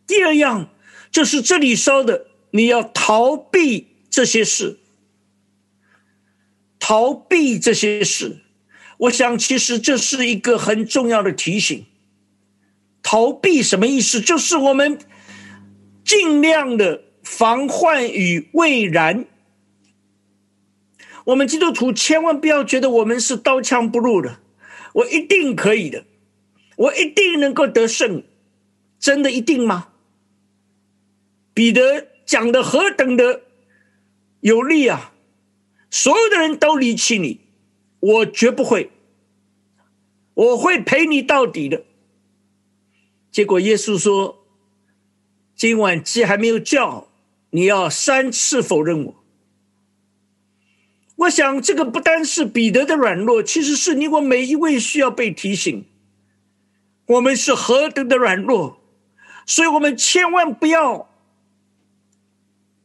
[0.08, 0.68] 第二样
[1.14, 4.80] 就是这里说的，你要逃避这些事，
[6.80, 8.40] 逃避这些事。
[8.98, 11.86] 我想，其实这是一个很重要的提醒。
[13.04, 14.20] 逃避什么意思？
[14.20, 14.98] 就是我们
[16.04, 19.26] 尽量的防患于未然。
[21.26, 24.40] 我们基督徒千万不要觉得我们是刀枪不入的，
[24.94, 26.06] 我一定可以的，
[26.76, 28.24] 我一定能够得胜，
[29.00, 29.90] 真的一定吗？
[31.54, 33.42] 彼得讲的何等的
[34.40, 35.14] 有力啊！
[35.90, 37.42] 所有的人都离弃你，
[38.00, 38.90] 我绝不会，
[40.34, 41.84] 我会陪你到底的。
[43.32, 44.46] 结果耶稣说
[45.56, 47.08] ：“今晚鸡还没有叫，
[47.52, 49.16] 你要三次否认我。”
[51.18, 55.86] 我想，这个不单是彼得的软弱，其实是你我每一位需要被提醒，
[57.06, 58.82] 我们是何等的软弱，
[59.46, 61.13] 所以我们千万不要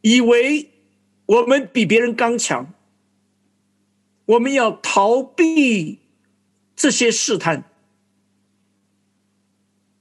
[0.01, 0.69] 以为
[1.25, 2.73] 我们比别人刚强，
[4.25, 5.99] 我们要逃避
[6.75, 7.63] 这些试探。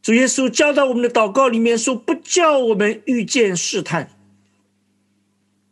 [0.02, 4.10] 主耶稣教导我们的祷告里面说：“不叫我们遇见试探。”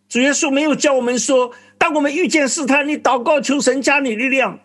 [0.09, 1.53] 主耶稣没有教我们说。
[1.79, 4.61] 当我们遇见试探，你祷告求神加你力量，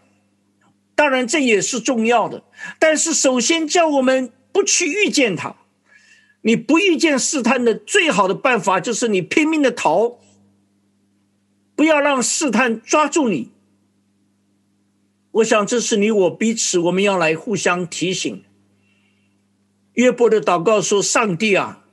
[0.96, 2.44] 当然这也是重要的。
[2.80, 5.56] 但是首先叫我们不去遇见他。
[6.42, 10.20] 你不遇见试探的最好的办法就是你拼命的逃，
[11.76, 13.52] 不要让试探抓住你。
[15.32, 18.44] 我想这是你我彼此我们要来互相提醒。
[19.94, 21.86] 约伯的祷告说：“上帝啊，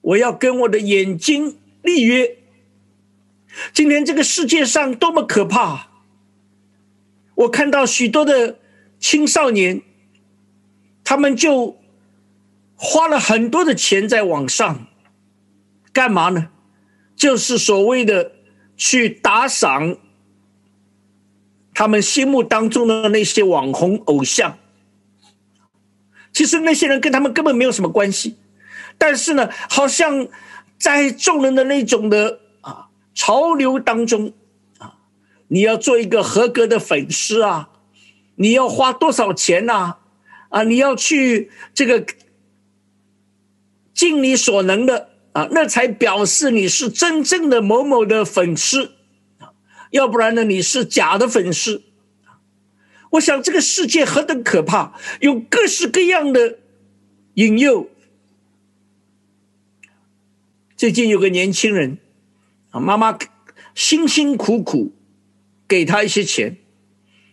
[0.00, 2.38] 我要跟我的眼睛立约。”
[3.72, 5.88] 今天这个世界上多么可怕！
[7.34, 8.58] 我看到许多的
[8.98, 9.82] 青少年，
[11.04, 11.78] 他们就
[12.76, 14.86] 花了很多的钱在网上，
[15.92, 16.48] 干嘛呢？
[17.16, 18.32] 就是所谓的
[18.76, 19.96] 去打赏
[21.72, 24.58] 他们心目当中的那些网红偶像。
[26.32, 28.36] 其实那些人跟他们根本没有什么关系，
[28.98, 30.28] 但是呢，好像
[30.78, 32.88] 在众人的那种的啊。
[33.14, 34.34] 潮流当中，
[34.76, 34.98] 啊，
[35.48, 37.70] 你要做一个合格的粉丝啊，
[38.34, 39.96] 你要花多少钱呐？
[40.50, 42.04] 啊，你要去这个
[43.96, 48.92] 尽你所能的啊，那才表示你是真正的某某的粉丝
[49.38, 49.50] 啊，
[49.90, 51.82] 要不然呢，你是假的粉丝。
[53.12, 56.58] 我想这个世界何等可怕，有各式各样的
[57.34, 57.88] 引诱。
[60.76, 61.96] 最近有个年轻人
[62.70, 62.78] 啊。
[62.78, 63.18] 妈妈
[63.74, 64.92] 辛辛苦苦
[65.66, 66.58] 给他一些钱，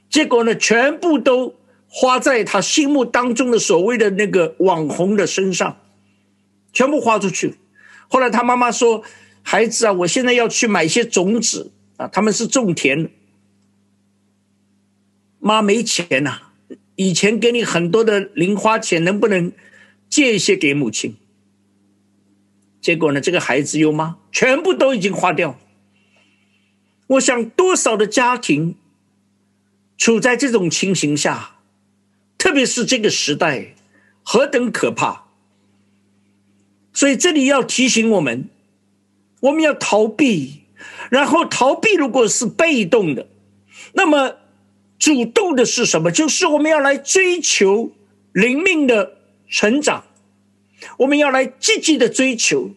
[0.10, 1.56] 结果呢，全部都
[1.90, 5.83] 花在他心目当中的所谓的那个网红的身上，
[6.74, 7.56] 全部花出去。
[8.10, 9.04] 后来他妈妈说
[9.42, 13.10] ：“孩子啊，我现在要去买一些种子啊，他们是种田的。
[15.40, 16.42] 妈没钱呐，
[16.96, 19.52] 以前给你很多的零花钱，能不能
[20.10, 21.16] 借一些给母亲？”
[22.82, 23.22] 结果呢？
[23.22, 24.18] 这个孩子有吗？
[24.30, 25.58] 全部都已经花掉。
[27.08, 28.76] 我想，多少的家庭
[29.98, 31.56] 处在这种情形下，
[32.38, 33.76] 特别是这个时代，
[34.22, 35.23] 何等可怕！
[36.94, 38.50] 所以这里要提醒我们，
[39.42, 40.62] 我们要逃避，
[41.10, 43.28] 然后逃避如果是被动的，
[43.94, 44.38] 那么
[45.00, 46.12] 主动的是什么？
[46.12, 47.92] 就是我们要来追求
[48.32, 49.18] 灵命的
[49.50, 50.06] 成长。
[50.98, 52.72] 我们要来积极的追求，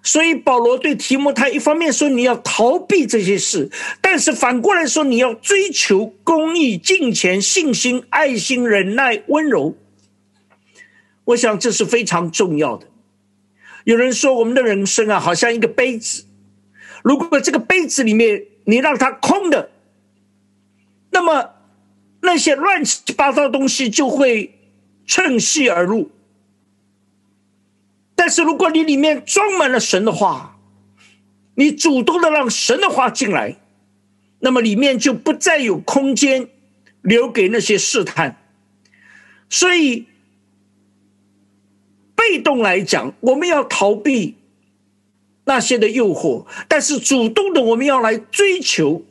[0.00, 3.68] 所以保罗对提摩太一方面说你要逃避这些事，
[4.00, 9.76] 但是反过来说你要追求公义、敬虔、信心、爱心、忍耐、温柔。
[11.24, 12.86] 我想这是非常重要的。
[13.84, 16.24] 有人说我们的人生啊，好像一个杯子，
[17.02, 19.70] 如果这个杯子里面你让它空的，
[21.10, 21.50] 那么
[22.20, 24.58] 那些乱七八糟的东西就会
[25.06, 26.10] 趁虚而入。
[28.14, 30.56] 但是，如果你里面装满了神的话，
[31.56, 33.56] 你主动的让神的话进来，
[34.38, 36.48] 那么里面就不再有空间
[37.02, 38.36] 留给那些试探。
[39.50, 40.06] 所以，
[42.22, 44.36] 被动来讲，我们要逃避
[45.44, 49.04] 那些的诱惑；但是，主动的，我们要来追求。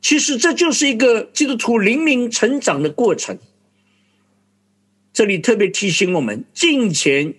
[0.00, 3.38] 其实，这就是一个基督徒灵明成长的过程。
[5.12, 7.34] 这里特别提醒我们：金钱。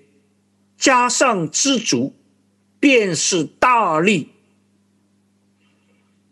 [0.77, 2.13] 加上知足，
[2.81, 4.29] 便是大利。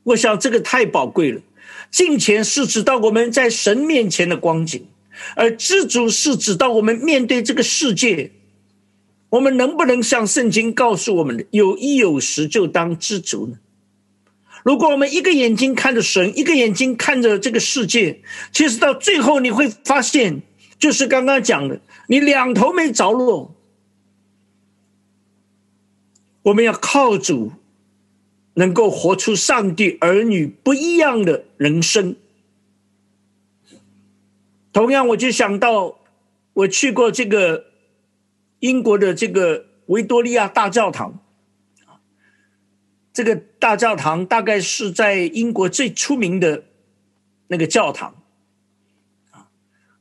[0.04, 1.42] 我想这个太宝贵了。
[1.90, 4.86] 金钱是指到我们在神面前的光景，
[5.38, 8.32] 而知足是指到我们面对这个世界，
[9.34, 13.58] 我们能不能像圣经告诉我们的，有一有时就当知足呢？
[14.64, 18.22] 如果我们一个眼睛看着神，一个眼睛看着这个世界，
[18.52, 20.44] 其实到最后你会发现，
[20.78, 23.56] 就是刚刚讲的，你两头没着落。
[26.44, 27.54] 我们要靠主，
[28.54, 32.16] 能够活出上帝儿女不一样的人生。
[34.72, 35.98] 同样，我就想到
[36.54, 37.66] 我去过这个
[38.64, 41.20] 英国的这个维多利亚大教堂。
[43.12, 46.64] 这个大教堂大概是在英国最出名的
[47.48, 48.16] 那个教堂，
[49.32, 49.50] 啊，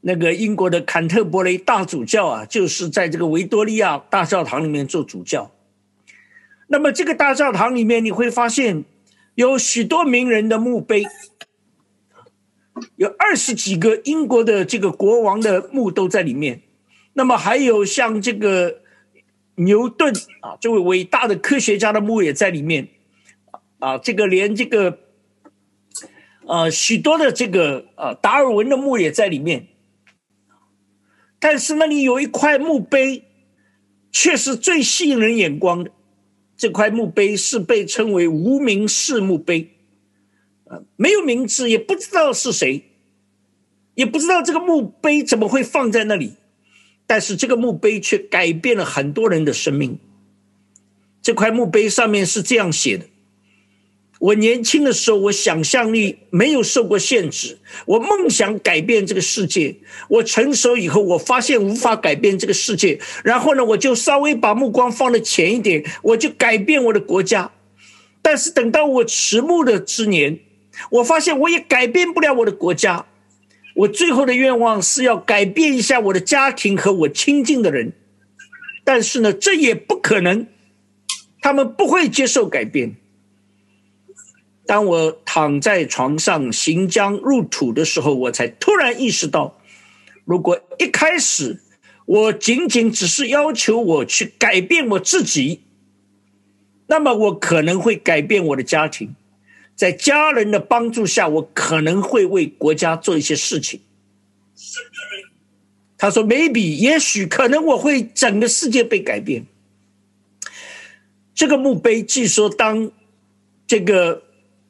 [0.03, 5.51] 那个英国的坎特伯雷大主教啊，就是在这个维多利亚大教堂里面做主教。
[6.69, 8.85] 那么这个大教堂里面，你会发现
[9.35, 11.05] 有许多名人的墓碑，
[12.95, 16.63] 有二十几个英国的这个国王的墓都在里面。
[17.13, 18.81] 那么还有像这个
[19.57, 22.89] 牛顿啊，这位伟大的科学家的墓也在里面。
[23.79, 25.01] 啊，这个连这个，
[26.47, 29.67] 呃，许多的这个呃达尔文的墓也在里面，
[31.41, 33.25] 但是那里有一块墓碑，
[34.13, 35.91] 却是最吸引人眼光的。
[36.57, 39.73] 这块墓碑是被称为无名氏墓碑，
[40.67, 42.85] 呃，没有名字，也不知道是谁，
[43.97, 46.35] 也不知道这个墓碑怎么会放在那里，
[47.07, 49.99] 但是这个墓碑却改变了很多人的生命。
[51.21, 53.07] 这块墓碑上面是这样写的。
[54.19, 59.75] 我年轻的时候，我想象力没有受过限制，我梦想改变这个世界。
[60.09, 67.51] 我成熟以后，我发现无法改变这个世界，然后呢，我就稍微把目光放的浅一点，我就改变我的国家。
[68.23, 70.39] 但是等到我迟暮的之年，
[70.93, 73.07] 我发现我也改变不了我的国家。
[73.75, 77.93] 我最后的愿望是要改变一下我的家庭和我亲近的人，
[78.85, 80.47] 但是呢，这也不可能，
[81.41, 82.97] 他们不会接受改变。
[84.67, 89.59] 当我躺在床上行将入土的时候，我才突然意识到，
[90.25, 91.61] 如果一开始
[92.05, 95.63] 我仅仅只是要求我去改变我自己，
[96.87, 99.15] 那么我可能会改变我的家庭，
[99.75, 103.81] 在家人的帮助下，我可能会为国家做一些事情。
[105.97, 109.47] 他说：“maybe，也许可能我会整个世界被改变。”
[111.35, 112.91] 这个墓碑据说当
[113.67, 114.25] 这个。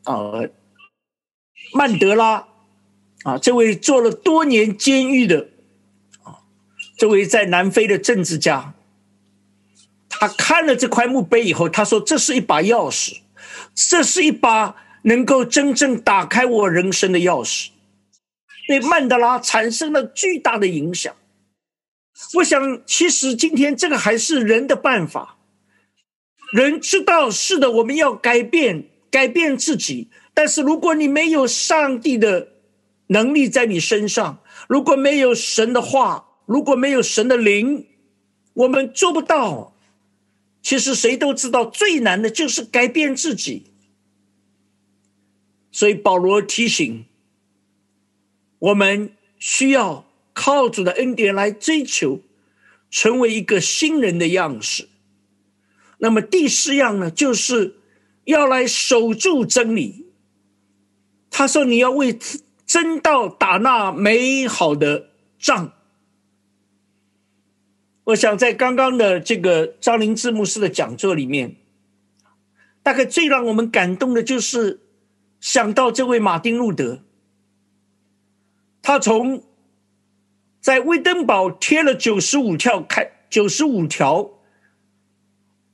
[0.04, 0.42] 啊，
[1.72, 2.48] 曼德拉
[3.22, 5.46] 啊，这位做了多年监狱的
[6.24, 6.42] 啊，
[6.96, 8.74] 这位在南非的政治家，
[10.08, 13.18] 他看了这块墓碑以后，他说：“这是一把钥匙，
[13.72, 17.68] 这是一把能够真正打开我人生的钥匙。”
[18.68, 21.14] 对曼德拉产生了巨大的影响。
[22.34, 25.36] 我想，其实今天这个还是人的办法。
[26.52, 28.88] 人知道是的，我们要改变。
[29.10, 32.48] 改变自己，但是如果你没有上帝的
[33.08, 37.86] 能力在你身上，如果没有神的话，如果没有神的灵，
[38.54, 39.76] 我们做不到。
[40.62, 43.71] 其实谁都知道，最难的就是改变自己。
[45.72, 47.04] 所以保罗提醒
[48.60, 49.10] 我们，
[49.40, 52.20] 需要靠主的恩典来追求，
[52.88, 54.88] 成为一个新人的样式。
[55.98, 57.78] 那么第四样呢，就是。
[58.24, 60.06] 要来守住真理。
[61.28, 62.16] 他说：“你要为
[62.64, 65.08] 真道打那美好的
[65.40, 65.72] 仗。”
[68.06, 71.56] 我想在刚刚的这个张灵芝牧师的讲座里面，
[72.84, 74.81] 大概最让我们感动的就是
[75.42, 77.02] 想到这位马丁路德，
[78.80, 79.42] 他从
[80.60, 84.30] 在威登堡贴了九十五条开九十五条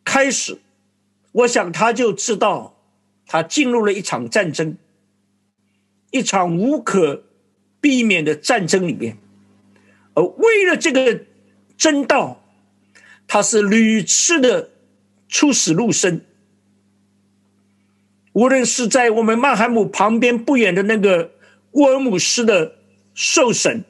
[0.03, 0.59] 开始。
[1.33, 2.81] 我想，他就知道，
[3.27, 4.79] 他进入了一场战争，
[6.13, 7.25] 一场无可
[7.79, 9.19] 避免的战争里面，
[10.15, 11.27] 而为了这个
[11.77, 12.43] 真道，
[13.27, 14.71] 他是屡次的
[15.29, 16.23] 出死入生。
[18.39, 21.33] 无论是在我们曼海姆旁边不远的那个
[21.73, 22.77] 沃尔姆斯的
[23.13, 23.85] 受审，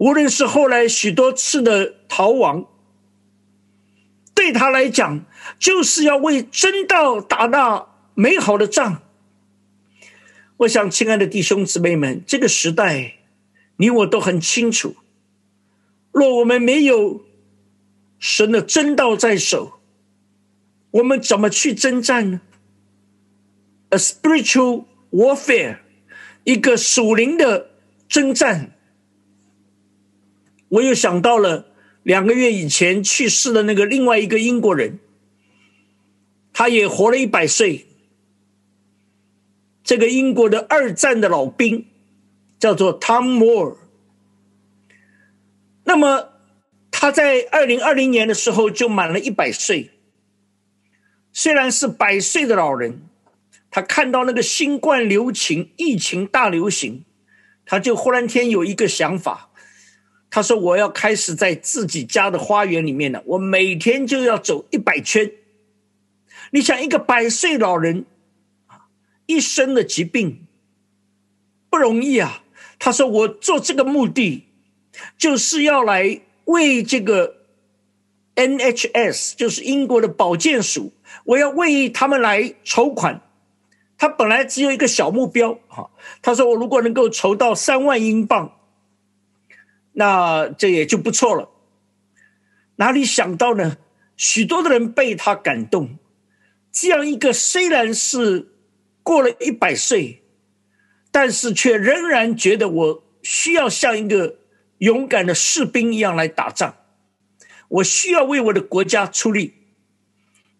[0.00, 2.66] 无论是后来许多次的逃亡。
[4.34, 5.24] 对他来讲，
[5.60, 9.02] 就是要为真道打那美好的仗。
[10.56, 13.18] 我想，亲爱的弟兄姊妹们，这个时代，
[13.76, 14.96] 你我都很清楚。
[16.10, 17.24] 若我们没有
[18.18, 19.74] 神的真道在手，
[20.90, 22.40] 我们怎么去征战呢
[23.94, 25.78] ？A spiritual warfare，
[26.42, 27.70] 一个属灵的
[28.08, 28.72] 征战，
[30.68, 31.68] 我又想到了
[32.02, 34.98] 两个月以前去世的那个另外一个英国人，
[36.52, 37.86] 他也活了一百岁。
[39.84, 41.86] 这个英国的二战的老兵
[42.58, 43.76] 叫做 Tom Moore。
[45.84, 46.30] 那么
[46.90, 49.90] 他在二零二零年的时候就满了一百岁。
[51.32, 53.02] 虽然是百岁的老人，
[53.74, 57.04] 他看到那个新冠流行疫情大流行，
[57.66, 59.50] 他就忽然间有一个想法，
[60.30, 65.28] 他说：“我要开始在自己家的花园里面呢，我每天就要走一百圈。”
[66.52, 68.06] 你想，一个百岁老人。
[69.26, 70.46] 一生的疾病
[71.68, 72.44] 不容易啊！
[72.78, 74.44] 他说：“我做这个目的，
[75.18, 77.38] 就是要来为这个
[78.36, 80.92] NHS，就是英国的保健署，
[81.24, 83.22] 我要为他们来筹款。
[84.04, 85.88] 他本来只有一个小目标，哈，
[86.20, 88.54] 他说我如果能够筹到三万英镑，
[89.92, 91.48] 那这也就不错了。
[92.76, 93.78] 哪里想到呢？
[94.14, 95.96] 许多的人被他感动，
[96.70, 98.50] 这样一个虽然是……
[99.02, 100.22] 过了一百岁，
[101.10, 104.36] 但是却仍然觉得我需要像一个
[104.78, 106.74] 勇敢的士兵一样来打仗，
[107.68, 109.54] 我需要为我的国家出力。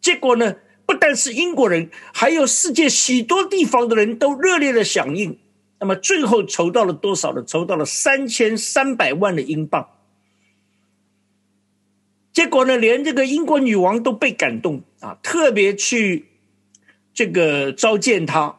[0.00, 0.56] 结果呢，
[0.86, 5.38] 不但是英国人，还有世界许多地方的人都热烈的响应。
[5.80, 7.44] 那么最后筹到了多少呢？
[7.44, 9.88] 筹到了三千三百万的英镑。
[12.32, 16.26] 结果呢，连这个英国女王都被感动啊，特别去。
[17.12, 18.56] 这个召见他，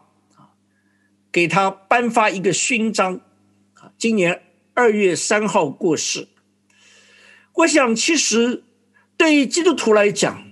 [1.29, 3.19] 给他颁发一个勋章，
[3.97, 6.29] 今年二月三号过世。
[7.53, 8.63] 我想，其实
[9.17, 10.44] 对于基督徒来讲，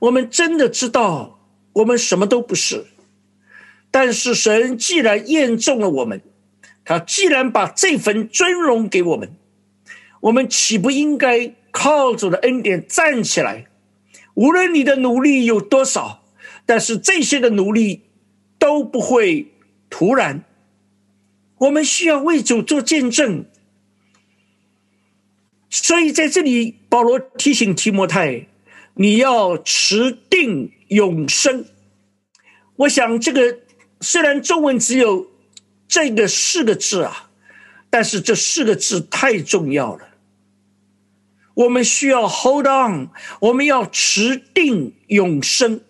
[0.00, 1.40] 我们真的知道
[1.72, 2.86] 我们什么都不是，
[3.90, 6.22] 但是神既然验中了我们，
[6.84, 9.34] 他既然把这份尊荣给我们，
[10.20, 13.66] 我们岂不应该靠主的恩典站起来？
[14.34, 16.24] 无论你的努力有多少。
[16.66, 18.02] 但是这些的努力
[18.58, 19.54] 都不会
[19.88, 20.44] 突然，
[21.56, 23.46] 我们需要为主做见证。
[25.70, 28.48] 所以在这里，保罗提醒提摩太，
[29.00, 31.64] 你要持定永生。
[32.74, 33.60] 我想，这个
[34.00, 35.28] 虽然中文只有
[35.86, 37.30] 这个四个字啊，
[37.90, 40.08] 但是这四个字太重要了。
[41.54, 45.80] 我们需要 hold on，我们要持定永生。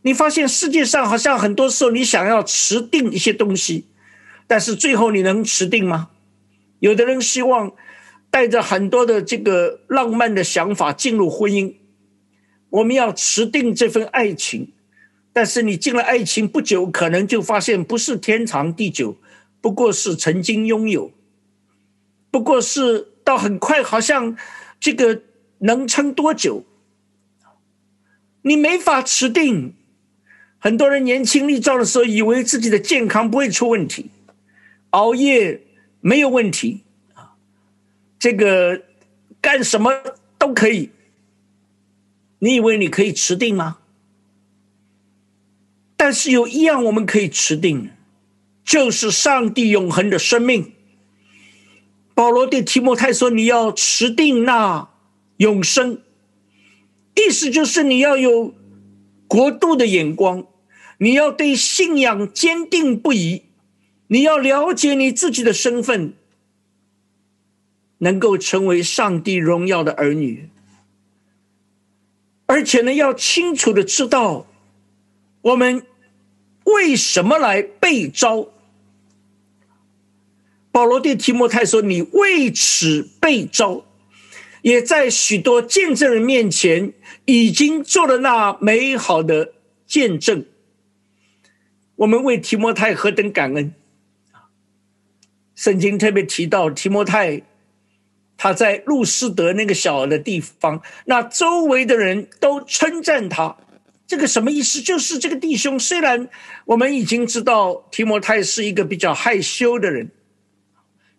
[0.00, 3.84] 你发现世界上好像很多时候你想要持定一些东西，
[4.46, 6.08] 但是最后你能持定吗？
[6.78, 7.72] 有的人希望
[8.30, 11.74] 带着很多的这个浪漫的想法进入婚姻，
[12.70, 14.72] 我们要持定这份爱情，
[15.32, 19.16] 但是你进了爱情不久，可能就发现不是天长地久，
[19.60, 21.12] 不过是曾经拥有，
[22.30, 24.36] 不过是到很快，好像
[24.78, 25.22] 这个
[25.58, 26.64] 能撑多久？
[28.42, 29.74] 你没法持定。
[30.60, 34.10] 很多人年轻力壮的时候，以为自己的健康不会出问题，
[34.90, 35.62] 熬夜
[36.00, 36.82] 没有问题，
[38.18, 38.82] 这个
[39.40, 39.92] 干什么
[40.38, 40.90] 都可以。
[42.38, 43.78] 你以为你可以持定吗？
[45.96, 47.90] 但是有一样我们可以持定，
[48.64, 50.72] 就是上帝永恒的生命。
[52.14, 54.88] 保罗对提摩太说：“你要持定那
[55.38, 56.02] 永生，
[57.14, 58.54] 意思就是你要有。”
[59.28, 60.46] 国度的眼光，
[60.96, 63.42] 你要对信仰坚定不移，
[64.06, 66.14] 你要了解你自己的身份，
[67.98, 70.48] 能够成为上帝荣耀的儿女，
[72.46, 74.46] 而且呢，要清楚的知道
[75.42, 75.84] 我们
[76.64, 78.48] 为什么来被招。
[80.70, 83.84] 保罗对提摩太说：“你为此被招。”
[84.62, 86.92] 也在许多见证人面前，
[87.24, 89.54] 已经做了那美好的
[89.86, 90.44] 见证。
[91.96, 93.72] 我们为提摩太何等感恩！
[95.54, 97.42] 圣经特别提到提摩太，
[98.38, 103.56] 他在路斯德那个小的地方，那周围的人都称赞他。
[104.06, 104.80] 这个什么意思？
[104.80, 106.30] 就是这个弟兄，虽然
[106.64, 110.10] 我们已经知道提摩太是一个比较害羞的人，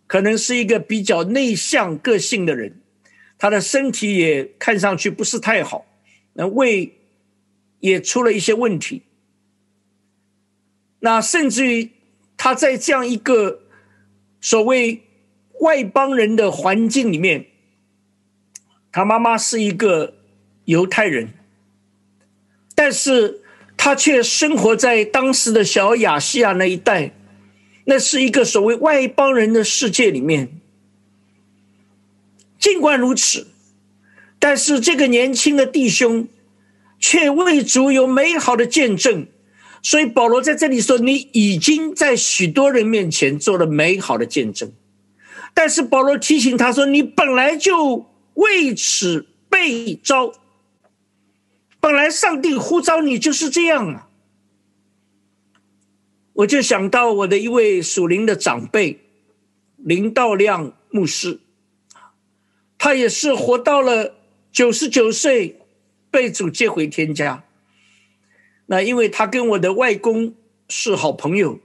[0.07, 2.81] 可能是一个比较内向个性的人。
[3.37, 5.85] 他的身体也看上去不是太好，
[6.33, 6.97] 那胃
[7.79, 9.03] 也出了一些问题。
[11.01, 11.91] 那甚至于
[12.37, 13.61] 他在这样一个
[14.41, 15.03] 所谓
[15.59, 17.45] 外邦人的环境里面，
[18.91, 20.15] 他妈妈是一个
[20.65, 21.29] 犹太人，
[22.75, 23.41] 但是
[23.77, 27.11] 他却生活在当时的小亚细亚那一带，
[27.85, 30.49] 那是一个所谓外邦人的世界里面。
[32.57, 33.47] 尽管如此，
[34.37, 36.27] 但是这个年轻的弟兄
[36.99, 39.27] 却为主有美好的见证。
[39.81, 44.71] 所以保罗在这里说：“你已经在许多人面前做了美好的见证。”
[45.53, 50.31] 但是保罗提醒他说：“你本来就为此被招，
[51.79, 54.07] 本来上帝呼召你就是这样啊。”
[56.33, 59.01] 我就想到我的一位属灵的长辈
[59.75, 61.41] 林道亮牧师，
[62.77, 64.15] 他也是活到了
[64.49, 65.59] 九十九岁，
[66.09, 67.43] 被主接回天家。
[68.67, 70.33] 那因为他跟我的外公
[70.69, 71.59] 是好朋友，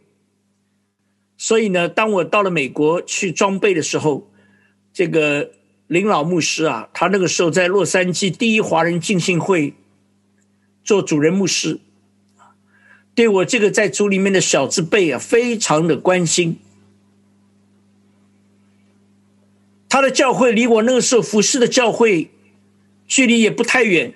[1.36, 4.30] 所以呢，当我到了美国去装备的时候，
[4.92, 5.50] 这个
[5.86, 9.74] 林老牧师啊，他那个时候在洛杉矶第一华人浸信会
[10.84, 11.80] 做主任牧师，
[13.14, 16.58] 对我这个在组里面的小字辈啊，非常的关心。
[19.88, 22.30] 他的教会离我那个时候服侍的教会
[23.06, 24.14] 距离也不太远。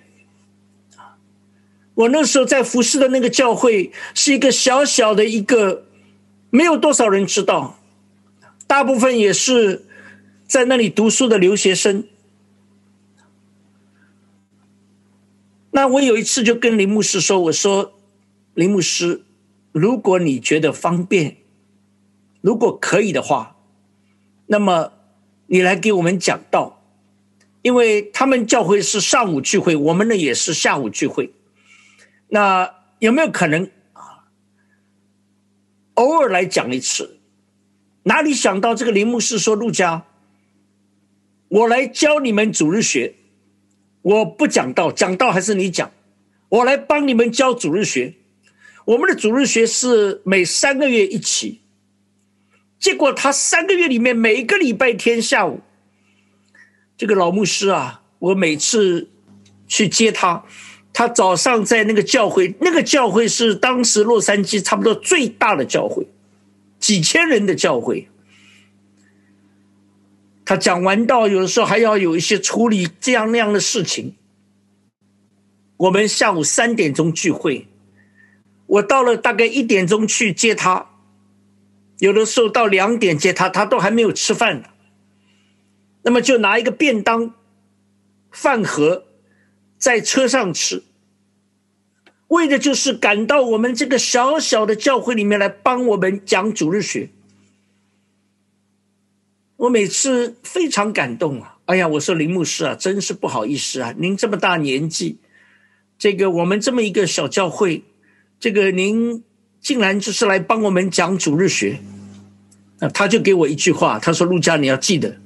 [1.94, 5.87] 我那时候在服侍的那个教会是一个小小的一个，
[6.50, 7.78] 没有多少人知道，
[8.66, 9.84] 大部分也是
[10.46, 12.04] 在那里读书的留学生。
[15.70, 17.92] 那我有一次就跟林牧师说：“我说，
[18.54, 19.22] 林牧师，
[19.72, 21.36] 如果你觉得方便，
[22.40, 23.56] 如果可以的话，
[24.46, 24.92] 那么
[25.46, 26.82] 你来给我们讲道，
[27.62, 31.32] 因为他们教会是上午聚会，我们呢也是下午聚会。”
[32.30, 33.70] 那有没有可能？
[35.98, 37.18] 偶尔来讲一次？
[38.04, 40.04] 哪里想到这个林牧师说：“陆家，
[41.48, 43.16] 我来教你们主日学，
[44.02, 45.90] 我不讲道，讲道还是你讲，
[46.50, 48.14] 我来帮你们教主日学。
[48.84, 51.62] 我们的主日学是每三个月一期，
[52.78, 55.60] 结果他三个月里面每一个礼拜天下午，
[56.96, 59.10] 这个老牧师啊，我每次
[59.66, 60.44] 去接他。”
[60.92, 66.06] 他早上在那个教会，那个教会是当时洛杉矶差不多最大的教会，
[66.80, 68.08] 几千人的教会。
[70.44, 74.14] 他讲完道，有的时候还要有一些处理这样那样的事情。
[75.76, 77.68] 我们下午三点钟聚会，
[78.66, 80.86] 我到了大概一点钟去接他，
[81.98, 84.64] 有的时候到两点接他，他都还没有吃饭。
[86.02, 87.34] 那么就拿一个便当
[88.32, 89.04] 饭盒
[89.78, 90.82] 在车上吃。
[92.28, 97.08] 为的就是赶到我们这个小小的教会里面来帮我们讲主日学。
[99.56, 101.56] 我每次非常感动啊！
[101.64, 105.18] 哎呀，我说林牧师啊，真是不好意思啊，您这么大年纪，
[105.98, 107.82] 这个我们这么一个小教会，
[108.38, 109.24] 这个您
[109.60, 111.80] 竟然就是来帮我们讲主日学。
[112.78, 115.18] 那他就给我一句话，他说：“陆家，你要记得，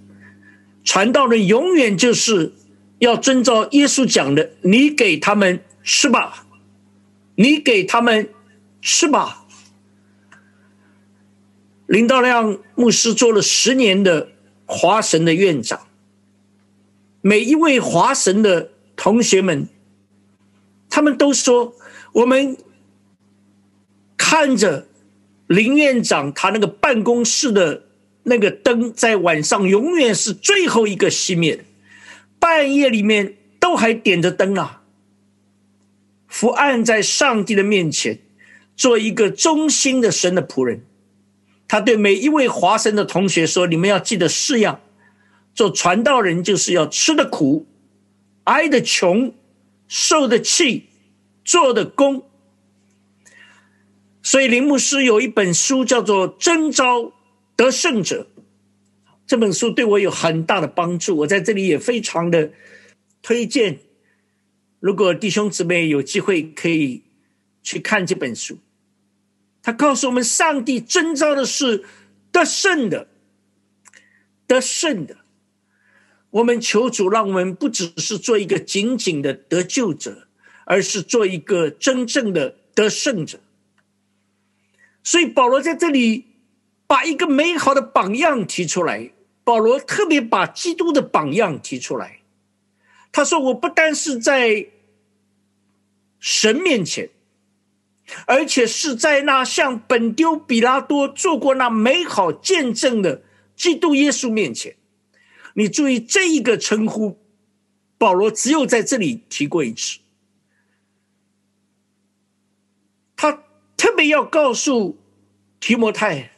[0.83, 2.55] 传道人永远就是
[3.03, 6.47] 要遵照耶稣讲的，你给他们吃吧。”
[7.35, 8.29] 你给他们
[8.83, 9.47] 吃吧。
[11.87, 14.29] 林道亮牧师做了十年的
[14.67, 15.89] 华神的院长，
[17.23, 19.67] 每一位华神的同学们，
[20.91, 21.75] 他们都说，
[22.13, 22.55] 我们
[24.19, 24.87] 看着
[25.47, 27.85] 林院长他那个办公室的
[28.25, 31.65] 那个灯，在晚上永远是最后一个熄灭，
[32.43, 34.83] 半夜里面都还点着灯啊。
[36.27, 38.19] 伏案在上帝的面前，
[38.75, 40.85] 做一个忠心的神的仆人。
[41.69, 44.81] 他对每一位华神的同学说：“你们要记得四样，
[45.55, 47.65] 做传道人就是要吃的苦，
[48.43, 49.33] 挨的穷，
[49.87, 50.89] 受的气，
[51.45, 52.25] 做的功。”
[54.21, 57.13] 所以林牧师有一本书叫做《征召
[57.55, 58.27] 得胜者》，
[59.33, 61.17] 这本书对我有很大的帮助。
[61.17, 62.53] 我在这里也非常的
[63.23, 63.79] 推荐。
[64.79, 67.05] 如果弟兄姊妹有机会可以
[67.63, 68.59] 去看这本书，
[69.63, 71.83] 他告诉我们，上帝征召的是
[72.31, 73.09] 得胜的，
[74.47, 75.17] 得胜的。
[76.29, 80.29] 我们求主让我们不只是做一个仅仅的得救者，
[80.67, 83.41] 而是做一个真正的得胜者。
[85.03, 86.27] 所以保罗在这里
[86.87, 89.11] 把一个美好的榜样提出来，
[89.45, 92.21] 保罗特别把基督的榜样提出来。
[93.11, 94.69] 他说：“我不单是在
[96.19, 97.11] 神面前，
[98.27, 103.23] 而且是在那向本丢比拉多做过那美好见证的
[103.55, 104.77] 基督耶稣面前。
[105.55, 107.19] 你注意这一个称呼，
[107.99, 109.99] 保罗只有在这里提过一次。
[113.15, 113.45] 他
[113.77, 114.99] 特别要告诉
[115.61, 116.32] 提摩太，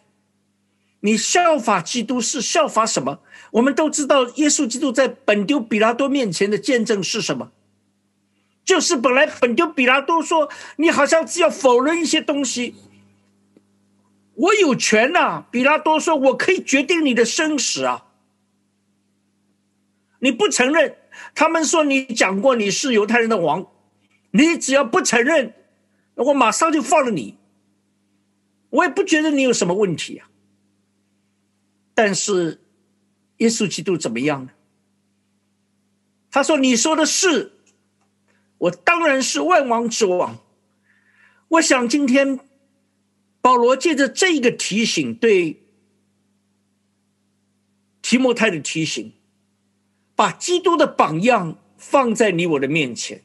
[1.04, 3.20] 你效法基督是效法什么？
[3.50, 7.52] 我们都知道，耶稣基督在本丢比拉多面前的见证是什么？
[8.64, 12.74] 就是本来本丢比拉多说，你好像只要否认一些东西，
[14.32, 15.44] 我有权呐。
[15.50, 18.06] 比拉多说，我可以决定你的生死啊。
[20.20, 20.96] 你不承认，
[21.34, 23.66] 他们说你讲过你是犹太人的王，
[24.30, 25.52] 你只要不承认，
[26.14, 27.36] 我马上就放了你。
[28.70, 30.28] 我也不觉得你有什么问题啊。
[31.94, 32.60] 但是，
[33.38, 34.50] 耶稣基督怎么样呢？
[36.30, 37.52] 他说：“你说的是，
[38.58, 40.38] 我当然是万王之王。”
[41.46, 42.40] 我想今天
[43.40, 45.62] 保罗借着这个提醒，对
[48.02, 49.12] 提摩太的提醒，
[50.16, 53.22] 把基督的榜样放在你我的面前，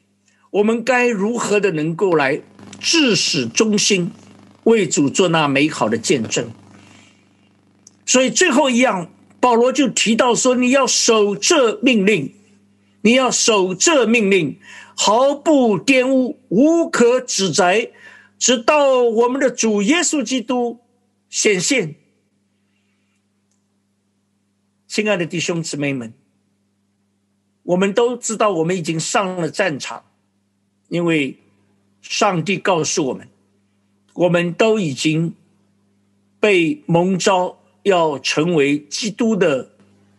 [0.50, 2.40] 我们该如何的能够来
[2.78, 4.12] 至始忠心，
[4.62, 6.52] 为主做那美好的见证？
[8.10, 9.08] 所以最后一样，
[9.38, 12.34] 保罗就提到说：“你要守这命令，
[13.02, 14.58] 你要守这命令，
[14.96, 17.88] 毫不玷污，无可指责，
[18.36, 20.80] 直到我们的主耶稣基督
[21.28, 21.94] 显现。”
[24.88, 26.12] 亲爱的弟兄姊妹们，
[27.62, 30.02] 我们都知道，我们已经上了战场，
[30.88, 31.38] 因为
[32.02, 33.28] 上帝告诉我们，
[34.14, 35.32] 我们都已经
[36.40, 37.59] 被蒙召。
[37.82, 39.70] 要成为基督的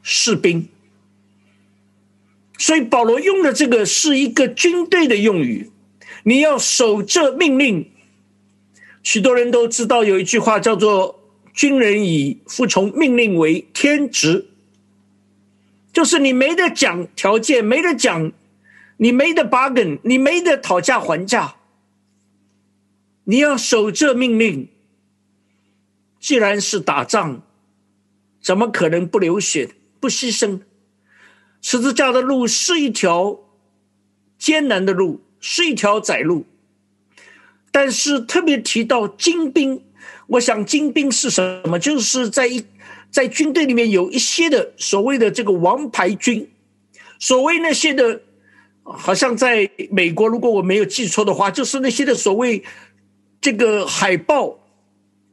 [0.02, 0.68] 士兵，
[2.58, 5.70] 所以保罗用的这个是一个军队的用语。
[6.24, 7.92] 你要守这命令。
[9.04, 11.20] 许多人都知道有一句话叫做
[11.54, 14.48] “军人以服从命令为天职”，
[15.94, 18.32] 就是你没得讲条件，没得讲，
[18.98, 21.56] 你没得 bargain，你没得讨价还价，
[23.26, 24.68] 你要守这命令。
[26.20, 27.44] 既然是打仗。
[28.42, 29.70] 怎么可能不流血、
[30.00, 30.62] 不牺牲？
[31.62, 33.40] 十字架的路是一条
[34.40, 36.46] 艰难的路，是一条窄路。
[37.72, 39.84] 但是特别提到精兵，
[40.26, 41.78] 我想精兵是什么？
[41.78, 42.66] 就是在一
[43.12, 46.50] 在军队里面有一些的所谓的这个王牌军，
[47.20, 48.22] 所谓那些的，
[48.84, 52.64] 好像在美国，如果我没有记错的话，就是那些的所谓
[53.40, 54.58] 这个海豹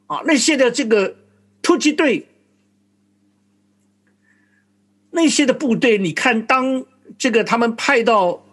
[0.08, 1.16] 啊，那些的这个
[1.62, 2.26] 突击队。
[5.18, 6.84] 那些的部队，你看，当
[7.18, 8.46] 这个他们派到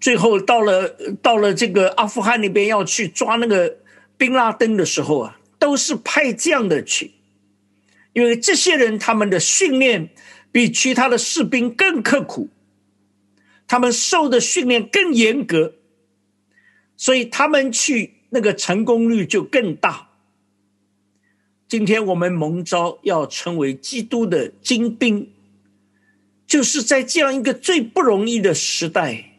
[0.00, 0.88] 最后到了
[1.20, 3.78] 到了这个阿富汗那边要去抓那个
[4.16, 7.10] 宾拉登的时候啊，都是派这样的去，
[8.12, 10.10] 因为这些人他们的训练
[10.52, 12.48] 比其他的士兵更刻苦，
[13.66, 15.74] 他们受的训练更严格，
[16.96, 20.10] 所以他们去那个成功率就更大。
[21.66, 25.33] 今天我们蒙召要成为基督的精兵。
[26.54, 29.32] 就是在这样一个最不容易的时代，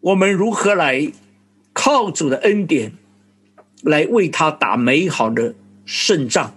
[0.00, 1.12] 我们如何来
[1.74, 2.92] 靠主的恩典
[3.82, 5.54] 来为他打美好的
[5.84, 6.54] 胜仗？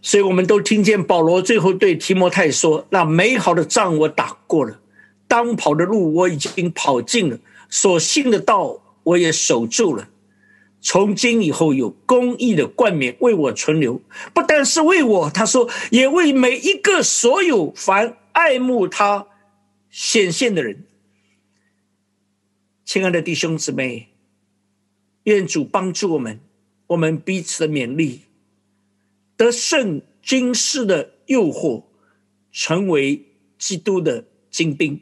[0.00, 4.78] 所以，我们都听见保罗最后对提摩太说：“那美好的仗我打过了，
[5.26, 10.08] 当跑的路我已经跑尽了，所信的道我也守住了。”
[10.82, 14.00] 从今以后，有公义的冠冕为我存留，
[14.32, 19.26] 不但是为我，他说，也为每一个所有凡爱慕他
[19.90, 20.86] 显现的人。
[22.84, 24.08] 亲爱的弟兄姊妹，
[25.24, 26.40] 愿主帮助我们，
[26.88, 28.22] 我们彼此的勉励，
[29.36, 31.84] 得胜军事的诱惑，
[32.50, 33.26] 成为
[33.58, 35.00] 基督的精兵。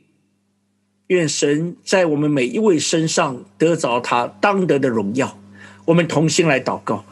[1.07, 5.39] 愿神在我们每一位身上得着他当得的荣耀。
[5.89, 7.07] 我们同心来祷告，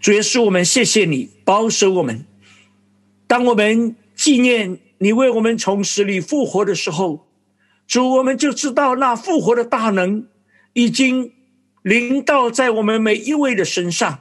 [0.00, 2.24] 主耶稣，我们谢谢你保守我们。
[3.26, 7.26] 当我们纪念你为我们从死里复活的时候，
[7.88, 10.24] 主，我们就知道那复活的大能
[10.72, 11.32] 已经
[11.82, 14.20] 临到在我们每一位的身上。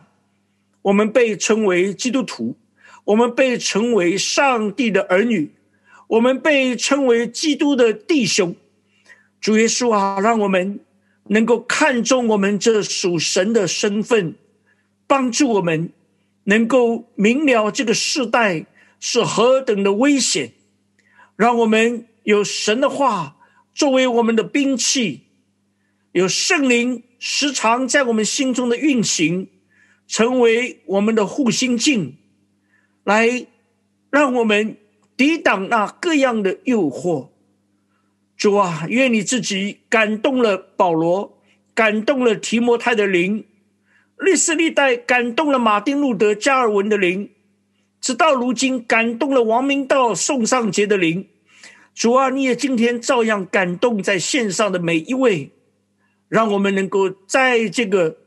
[0.82, 2.58] 我们被称为基督徒，
[3.04, 5.52] 我们被称为上帝的儿女，
[6.08, 8.56] 我们被称为基督的弟兄。
[9.40, 10.80] 主耶稣啊，让我们。
[11.28, 14.36] 能够看重我们这属神的身份，
[15.08, 15.92] 帮助我们
[16.44, 18.66] 能够明了这个时代
[19.00, 20.52] 是何等的危险，
[21.36, 23.38] 让我们有神的话
[23.74, 25.22] 作为我们的兵器，
[26.12, 29.48] 有圣灵时常在我们心中的运行，
[30.08, 32.18] 成为我们的护心镜，
[33.04, 33.48] 来
[34.10, 34.78] 让我们
[35.18, 37.31] 抵挡那各样的诱惑。
[38.42, 41.40] 主啊，愿你自己感动了保罗，
[41.76, 43.46] 感动了提摩太的灵，
[44.18, 47.30] 历史历代感动了马丁路德、加尔文的灵，
[48.02, 51.28] 直到如今感动了王明道、宋尚杰的灵。
[51.94, 55.52] 主啊，你也今天照样感动在线上的每一位，
[56.28, 58.18] 让我们能够在这个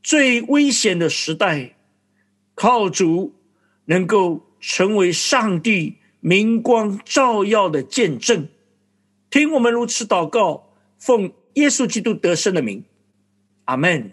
[0.00, 1.74] 最危险的时代，
[2.54, 3.34] 靠主
[3.86, 8.46] 能够成为上帝明光照耀的见证。
[9.34, 12.84] 听我们如此祷告，奉耶稣基督得胜的名，
[13.64, 14.12] 阿门。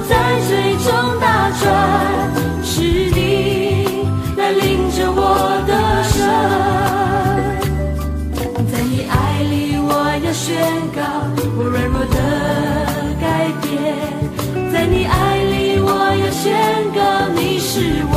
[0.00, 1.64] 在水中打转，
[2.62, 4.04] 是你
[4.36, 5.20] 来领着我
[5.66, 5.72] 的
[6.04, 6.14] 身。
[8.70, 9.14] 在你爱
[9.50, 9.90] 里，我
[10.22, 10.46] 要宣
[10.94, 11.00] 告
[11.56, 12.16] 我软弱的
[13.20, 13.24] 改
[13.62, 13.64] 变。
[14.72, 15.88] 在你爱里，我
[16.20, 16.44] 要宣
[16.94, 16.98] 告
[17.34, 18.14] 你是望。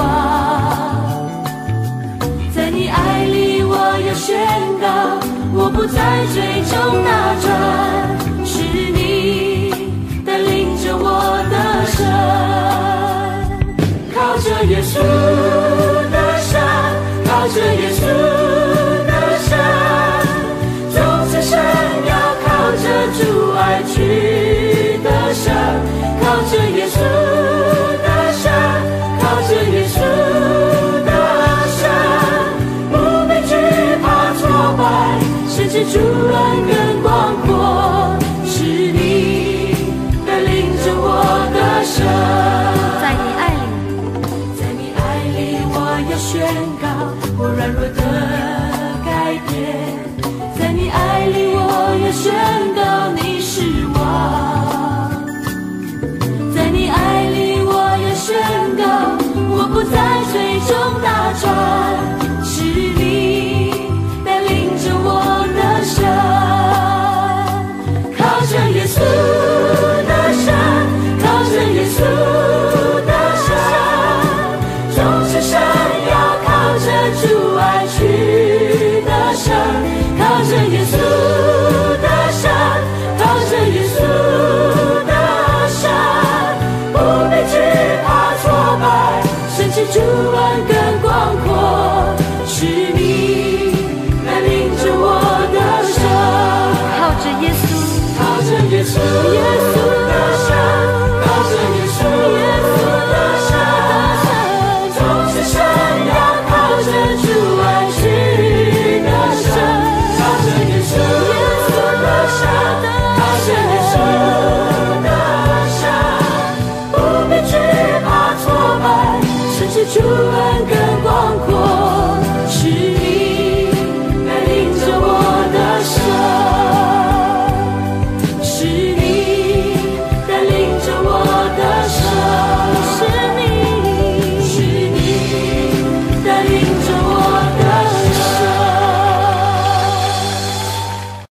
[2.54, 3.76] 在你爱里，我
[4.06, 4.38] 要宣
[4.82, 4.86] 告
[5.54, 5.98] 我不在
[6.34, 7.08] 水中打
[7.42, 8.09] 转。
[14.40, 14.94] 着耶稣
[16.12, 16.62] 的山，
[17.26, 17.99] 靠着耶稣